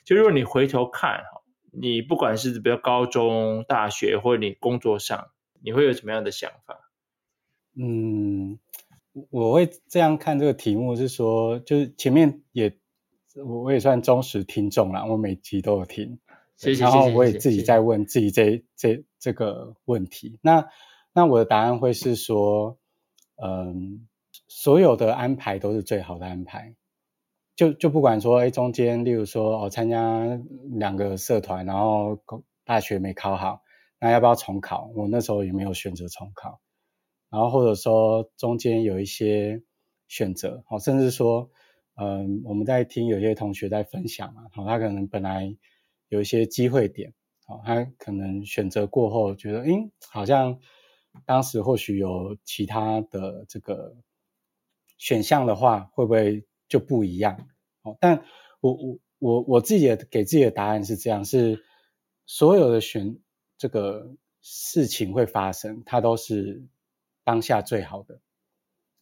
[0.08, 5.32] 就如果你回头看哈，你不管是比如高中、大学，或者你工作上，
[5.62, 6.90] 你会有什么样的想法？
[7.76, 8.58] 嗯，
[9.28, 12.74] 我会这样看这个题目，是说，就是前面也
[13.34, 16.18] 我我也算忠实听众啦，我每集都有听，
[16.78, 20.38] 然后我也自己在问自己这这这个问题。
[20.40, 20.70] 那
[21.12, 22.78] 那我的答案会是说，
[23.36, 24.08] 嗯，
[24.46, 26.74] 所有的安排都是最好的安排。
[27.58, 30.24] 就就不管说，哎，中间例如说，哦，参加
[30.78, 32.16] 两个社团，然后
[32.64, 33.62] 大学没考好，
[33.98, 34.88] 那要不要重考？
[34.94, 36.60] 我那时候也没有选择重考，
[37.30, 39.60] 然后或者说中间有一些
[40.06, 41.50] 选择，好，甚至说，
[41.96, 45.56] 嗯，我们在听有些同学在分享嘛，好，他可能本来
[46.10, 47.12] 有一些机会点，
[47.44, 50.60] 好，他可能选择过后觉得，嗯，好像
[51.26, 53.96] 当时或许有其他的这个
[54.96, 56.46] 选项的话，会不会？
[56.68, 57.48] 就不一样，
[57.82, 58.24] 哦，但
[58.60, 61.64] 我我我我自己的给自己的答案是这样，是
[62.26, 63.18] 所有的选
[63.56, 66.66] 这个事情会发生，它都是
[67.24, 68.20] 当下最好的。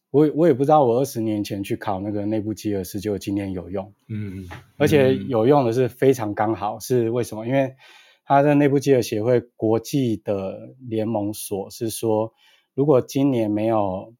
[0.09, 7.45] 我我也不知道，我二十年前去考那个内部机核师，就今天有用，嗯嗯，而且有用的是非常刚好，是为什么？
[7.45, 7.75] 因为
[8.23, 12.33] 它的内部机核协会国际的联盟所是说，
[12.73, 14.13] 如果今年没有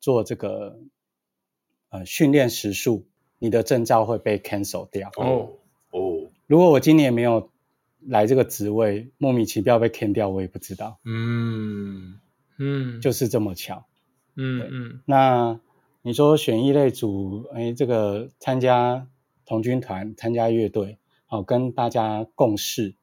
[0.00, 0.80] 做这个。
[1.90, 3.06] 呃，训练时数，
[3.38, 5.10] 你的证照会被 cancel 掉。
[5.16, 5.48] 哦
[5.90, 7.50] 哦，如果我今年没有
[8.00, 10.98] 来这个职位，莫名其妙被 cancel 掉，我也不知道。
[11.04, 12.20] 嗯
[12.58, 13.86] 嗯，就是这么巧。
[14.36, 15.58] 嗯嗯，那
[16.02, 19.08] 你说选一类组，哎，这个参加
[19.46, 22.94] 童军团、参加乐队，好，跟大家共事，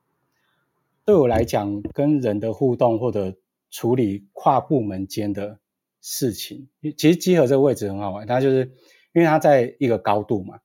[1.05, 3.35] 对我来讲，跟人的互动或者
[3.71, 5.59] 处理跨部门间的。
[6.07, 8.71] 事情，其实集合这个位置很好玩，它就是
[9.11, 10.59] 因为它在一个高度嘛，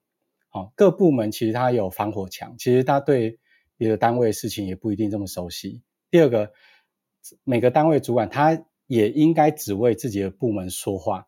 [0.49, 3.39] 好，各部门其实它有防火墙，其实它对
[3.75, 5.81] 别的单位的事情也不一定这么熟悉。
[6.11, 6.51] 第二个，
[7.43, 11.27] 每个单位主管他也应该只为自己的部门说话，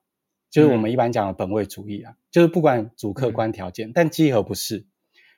[0.51, 4.85] 就是我们一般讲的本位主义啊，嗯、就是不管主客观条件，嗯、但集合不是。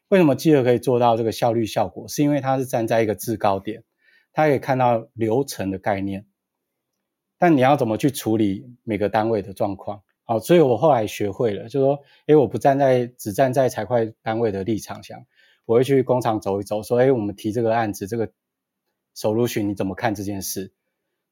[0.10, 2.10] 为什么稽核可以做到这个效率效果？
[2.10, 3.86] 是因为它是站在一个制高点，
[4.34, 6.26] 它可以看到流程的概念。
[7.46, 10.02] 但你要怎么去处理每个单位的状况？
[10.24, 15.28] 好，所以我后来学会了，就是说，诶，我不站在只站在财会单位的立场想，
[15.66, 18.32] 我会去工厂走一走，说，诶，我们提这个案子，这个
[19.16, 20.74] solution 你怎么看这件事？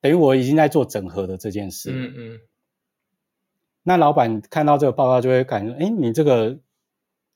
[0.02, 1.90] 等于我已经在做整合的这件事。
[1.92, 2.40] 嗯嗯。
[3.82, 6.60] 那老板看到这个报告就会感觉，诶，你这个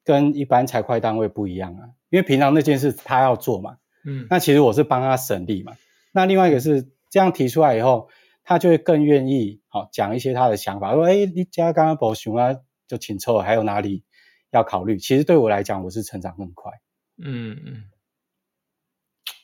[0.03, 3.79] 跟一般财会单位不一样啊，因为平常那件事他要做嘛。
[4.05, 4.27] 嗯。
[4.29, 5.73] 那其实我是帮他省力嘛。
[6.11, 8.09] 那另外一个是这样提出来以后。
[8.49, 12.55] 他就会更愿意好讲一些他的想法，说：“哎，你家刚刚保熊啊，
[12.87, 14.05] 就请抽，还有哪里
[14.51, 16.71] 要考虑？”其实对我来讲，我是成长更快。
[17.17, 17.83] 嗯嗯，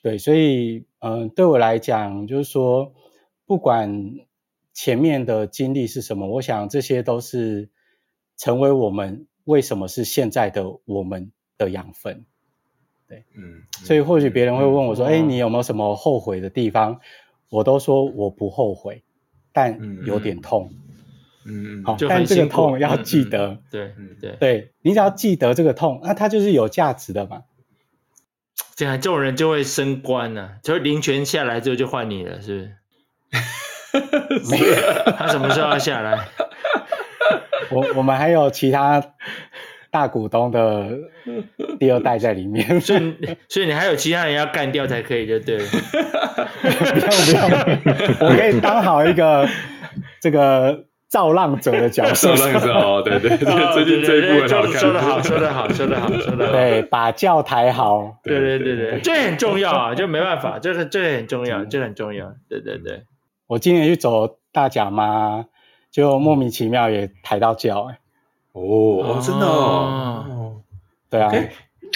[0.01, 2.93] 对，所以嗯、呃，对我来讲，就是说，
[3.45, 3.91] 不管
[4.73, 7.69] 前面的经历是什么，我想这些都是
[8.37, 12.25] 成为我们为什么是现在的我们的养分。
[13.05, 17.01] 对，嗯，所以或许别人会问我说：“哎、嗯，你有没有什么后悔的地方？”
[17.53, 19.03] 我都说我不后悔，
[19.53, 20.71] 但有点痛。
[21.45, 23.49] 嗯嗯，好，但这个痛要记得。
[23.49, 27.43] 嗯、对，嗯对，对，你只要记得这个痛，那它就是有价值的嘛。
[28.75, 32.73] 这样这种人就会升官了、啊，就林权下来之后就换你了，是
[33.91, 33.99] 不
[34.39, 34.49] 是？
[34.49, 36.27] 没有，他什么时候要下来？
[37.69, 39.13] 我我们还有其他
[39.93, 40.89] 大股东的
[41.79, 43.15] 第二代在里面， 所以
[43.47, 45.63] 所以你还有其他人要干掉才可以，就对了。
[46.63, 46.67] 不
[46.99, 49.47] 用不用，我可以当好一个
[50.19, 50.85] 这个。
[51.13, 63.03] 造浪者的角色， 造浪者哦，对对对，最近这一部很好看，说得好，说得好，说得好，说得好，对，把教抬好，对对对对，这很重要啊，就没办法，这个这个很重要，这很重要，对对对。
[63.45, 65.45] 我今年去走大甲妈，
[65.91, 67.99] 就莫名其妙也抬到教，哎，
[68.53, 70.61] 哦，真的哦，
[71.09, 71.31] 对啊，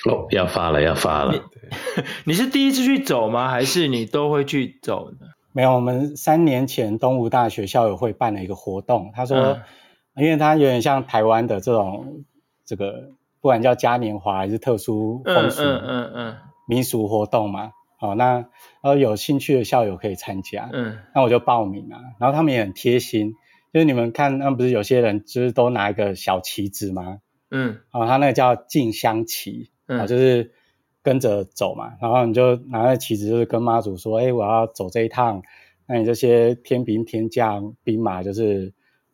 [0.06, 1.34] 哦，要发了，要发了。
[2.26, 3.50] 你是第一次去走吗？
[3.50, 5.28] 还是你都会去走呢？
[5.54, 9.12] 没有，我们三年前东吴大学校友会办了一个活动。
[9.16, 9.62] 他说，嗯、
[10.24, 12.26] 因为他有点像台湾的这种
[12.66, 13.10] 这个，
[13.42, 16.36] 不管叫嘉年华还是特殊风俗，嗯嗯嗯，
[16.68, 17.72] 民俗活动嘛。
[18.00, 18.46] 好，那
[18.82, 20.70] 呃有兴趣的校友可以参加。
[20.72, 21.98] 嗯，那我就报名了。
[22.20, 23.34] 然后他们也很贴心，
[23.74, 27.20] 就是你们看，那不是有些人就是都拿一个小旗子吗？
[27.52, 30.52] 嗯，啊，他那个叫进香旗，啊、嗯，就是。
[31.04, 35.42] 跟着走嘛，然后你就拿那旗子，就是跟妈祖说：“哎，我要走这一趟，
[35.86, 38.74] 那你这些天兵天将兵马，就是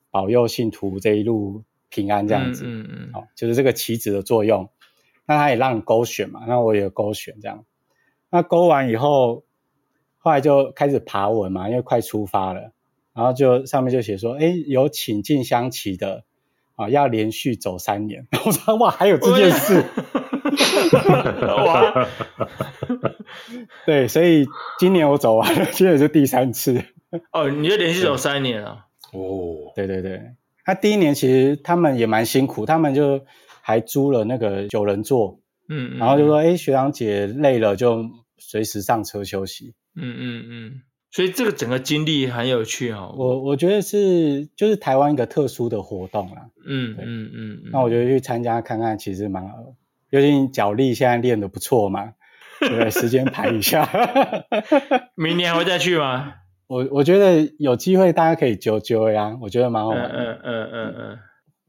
[0.09, 4.67] 保佑信徒这一路平安这样子。”嗯嗯嗯，好，就是这个旗子的作用。
[5.27, 7.63] 那他也让你勾选嘛，那我也勾选这样。
[8.31, 9.43] 那勾完以后，
[10.17, 12.71] 后来就开始爬文嘛，因为快出发了，
[13.13, 16.23] 然后就上面就写说：“哎，有请进香旗的
[16.75, 18.27] 啊，要连续走三年。
[18.45, 19.83] ”我说：“哇，还有这件事。
[21.65, 22.07] ”哇，
[23.85, 24.45] 对，所以
[24.79, 26.83] 今年我走完了，今年是第三次。
[27.31, 28.85] 哦，你就连续走三年了。
[29.11, 30.21] 哦，对对对，
[30.65, 33.23] 他第一年其实他们也蛮辛苦，他们就
[33.61, 35.39] 还租了那个九人座，
[35.69, 39.75] 嗯，嗯，然后就说，哎，学长姐累了就随时上车休息。
[39.95, 40.81] 嗯嗯嗯，
[41.13, 43.13] 所以这个整个经历很有趣哦。
[43.15, 46.49] 我我觉得是就是台湾一个特殊的活动啦。
[46.65, 49.57] 嗯嗯嗯，那我觉得去参加看看，其实蛮好。
[50.09, 52.13] 尤其你脚力现在练得不错嘛，
[52.59, 53.87] 对， 时间排一下，
[55.15, 56.33] 明年还会再去吗？
[56.65, 60.09] 我我觉得有机会大家可以揪揪呀，我觉得蛮好玩的。
[60.09, 61.19] 嗯嗯嗯嗯。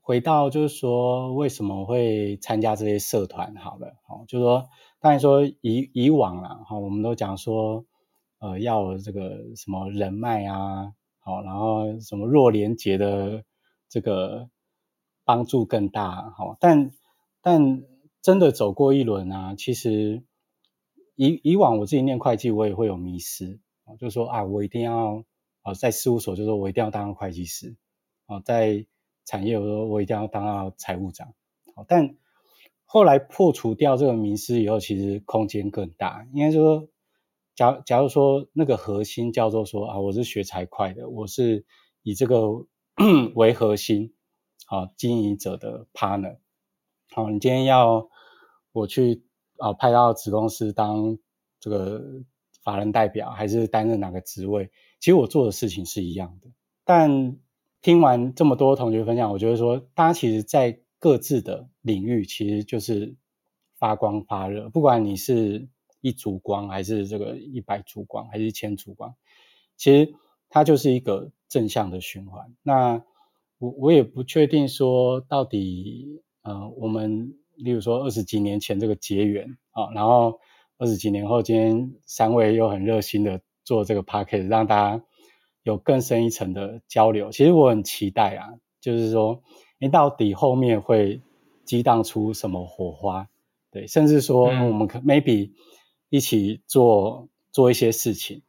[0.01, 3.55] 回到就是说，为什么会参加这些社团？
[3.57, 4.69] 好了，好，就是说，
[5.01, 7.85] 当然说以以往啦，哈，我们都讲说，
[8.45, 13.45] 呃，要这个什么人脉啊，好，然后什么弱连结的
[13.89, 14.49] 这个
[15.25, 16.91] 帮助更大，好，但
[17.41, 17.83] 但。
[18.25, 20.25] 真的走过一轮啊，其实
[21.15, 25.23] 以以往我自己念会计，我也会有迷失啊，就说啊，我一定要
[25.61, 27.77] 啊，在事务所就说我一定要当会计师
[28.25, 28.87] 啊，在
[29.27, 31.35] 产业我说我一定要当到财务长，
[31.75, 32.17] 好但
[32.87, 36.27] 后来破除掉这个迷失以后，其实空间更大。
[36.33, 36.89] 应该说，
[37.55, 41.65] 假假如说那个核心叫做说啊，我是学财会的，我是
[42.03, 42.67] 以这个
[43.35, 44.13] 为核心
[44.67, 46.39] 啊，经营者的 partner。
[47.13, 48.09] 好，你今天要
[48.73, 49.23] 我去
[49.59, 51.19] 啊派到子公司当
[51.61, 52.03] 这个
[52.63, 54.71] 法人代表，还是担任哪个职位？
[54.99, 56.51] 其实我做的事情是一样的。
[56.85, 57.37] 但
[57.83, 63.15] 听完这么多同学分享，我觉得说，大家其实在各自的领域，其实就是
[63.79, 64.71] 发光发热。
[64.71, 65.69] 不管你是
[66.05, 69.15] 一组光，还是这个一百组光，还是一千组光，
[69.79, 70.15] 其实
[70.51, 72.55] 它就是一个正向的循环。
[72.63, 73.03] 那
[73.59, 76.21] 我我也不确定说到底。
[76.47, 80.41] 呃，我们例如说二十几年前这个结缘啊，然后
[80.77, 85.03] 二十几年后，今天三位又很热心的做这个 podcast，让大家
[85.63, 87.33] 有更深一层的交流。
[87.33, 88.49] 其实我很期待啊，
[88.83, 89.43] 就是说，
[89.79, 91.23] 你到底后面会
[91.65, 93.31] 激荡出什么火花？
[93.71, 95.53] 对，甚至说我们可 maybe
[96.15, 98.43] 一起做做一些事情。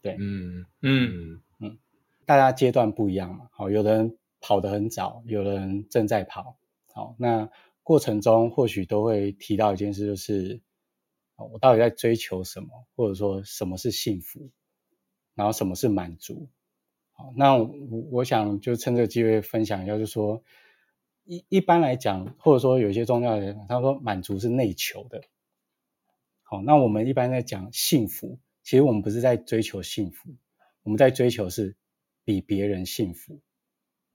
[0.00, 1.76] 对，嗯嗯嗯，
[2.24, 6.56] 大家阶段不一样嘛，好，有的人跑得很早，有的人正在跑。
[6.94, 7.50] 好，那
[7.82, 10.60] 过程中或许都会提到一件事，就是
[11.34, 14.48] 我到底在追求什么，或者说什么是幸福，
[15.34, 16.46] 然后什么是满足。
[17.10, 17.68] 好，那我
[18.12, 20.44] 我想就趁这个机会分享一下，就是说
[21.24, 25.24] 一一般来讲，或者说有一些宗教人，他说满足是内求的。
[26.50, 30.34] 好，那我们一般在讲幸福，其实我们不是在追求幸福，
[30.82, 31.76] 我们在追求是
[32.24, 33.40] 比别人幸福。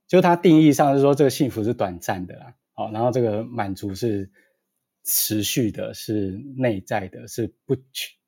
[0.06, 4.30] 就它定义上是说，这个幸福是短暂的啦，好，然后这个满足是
[5.02, 7.74] 持续的，是内在的，是不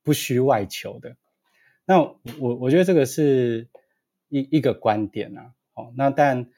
[0.03, 1.15] 不需外求的。
[1.85, 3.69] 那我我觉得这个是
[4.31, 6.49] 一一个观点啊，好，那但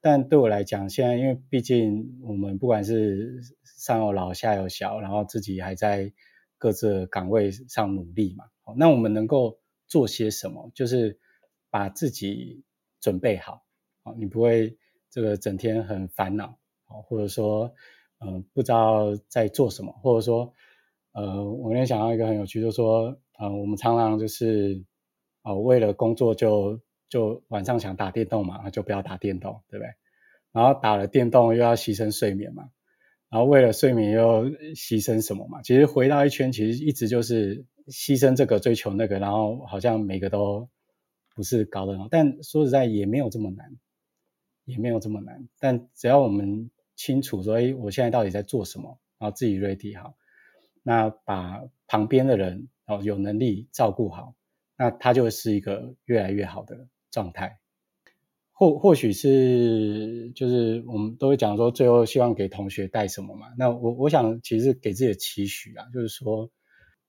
[0.00, 6.12] 但对我来讲，现在因为毕竟我们不管是上有老下有小，然后自己还在
[6.60, 8.44] 各自的岗位上努力嘛，
[8.76, 10.70] 那我们能够做些什么？
[10.74, 11.18] 就是
[11.70, 12.62] 把自己
[13.00, 13.64] 准备好。
[14.18, 14.76] 你不会
[15.08, 17.72] 这个整天很烦恼，或者说，
[18.18, 20.52] 嗯、不知道在做什么，或者说，
[21.12, 24.84] 呃，我那天想到一个很有趣，就是说，呃，我们常常就是，
[25.42, 29.90] 哦、呃，为了工作就就晚上想打电动嘛，就不要打电动，对不对？
[30.52, 32.70] 然后打了电动又要牺牲睡眠嘛，
[33.30, 35.62] 然后为了睡眠又牺牲什么嘛？
[35.62, 40.68] 其实回到一圈，其实一直就是牺牲这个追求那个，然后好像每个都
[41.34, 43.78] 不是搞得好，但说实在也没有这么难。
[44.66, 50.14] 也没有这么难，但只要我们清楚说，哎，我现在到底在做什么，然后自己 ready 好，
[50.84, 54.36] 那把旁边的人哦有能力照顾好，
[54.76, 57.58] 那他就是一个越来越好的状态。
[58.60, 63.46] 或或许是就是我们都会讲说，最后希望给同学带什么嘛？
[63.56, 66.50] 那我我想其实给自己的期许啊，就是说，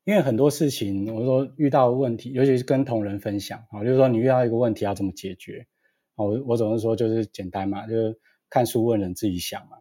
[0.05, 5.67] 因为很多事情，我说遇到问题，尤其是跟同仁分享啊，就是说你遇到一个问题要怎么解决。
[6.15, 8.17] 我我总是说就是简单嘛，就是
[8.49, 9.79] 看书问人自己想嘛。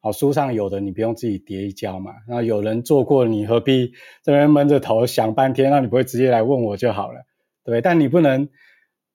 [0.00, 2.14] 好，书上有的你不用自己叠一跤嘛。
[2.26, 3.92] 然后有人做过，你何必
[4.24, 5.70] 这边闷着头想半天？
[5.70, 7.20] 那你不会直接来问我就好了，
[7.62, 7.80] 对？
[7.80, 8.48] 但你不能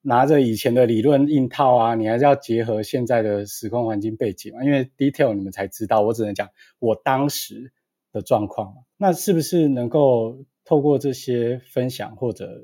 [0.07, 4.63] 拿着以前的理论硬套啊，你还是要结合现在的时空环境背景嘛。
[4.63, 6.49] 因为 detail 你们才知道，我只能讲
[6.79, 7.73] 我当时
[8.13, 8.73] 的状况。
[8.95, 12.63] 那是不是能够透过这些分享，或者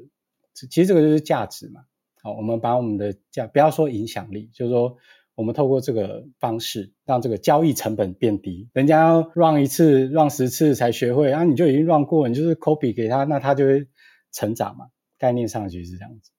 [0.54, 1.82] 其实这个就是价值嘛？
[2.22, 4.96] 好，我们把我们的价，不要说影响力，就是说，
[5.36, 8.70] 我们透过这个方式，让这个交易成本变低。
[8.72, 13.88] 人家要 run 一次，run 十次才学会，啊，你就已经 run 过，你就是 copy 给他，那他就会
[14.32, 14.86] 成长嘛。
[15.18, 16.32] 概念上其实是这样子。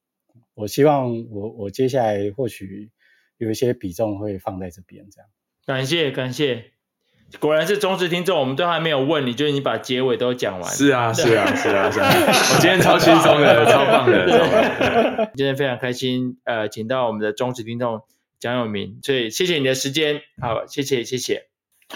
[0.55, 2.91] 我希望我我接下来或许
[3.39, 5.29] 有一些比重会放在这边，这样。
[5.67, 6.71] 感谢感谢。
[7.41, 10.71] 果然是忠实听众，我们都还没有问你，就你把结尾都讲完。
[10.71, 12.09] 是啊， 是啊，是啊，是啊。
[12.27, 15.33] 我今天超轻松的，超棒的。
[15.35, 18.03] 今天非常开心，呃，请到我们的忠实听众
[18.39, 21.49] 蒋永明，所以谢谢你的时间，好，谢谢，谢谢，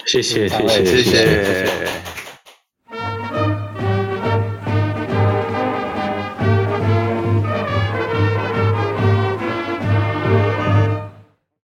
[0.05, 1.03] 谢谢，谢谢，谢谢。
[1.03, 2.18] 谢谢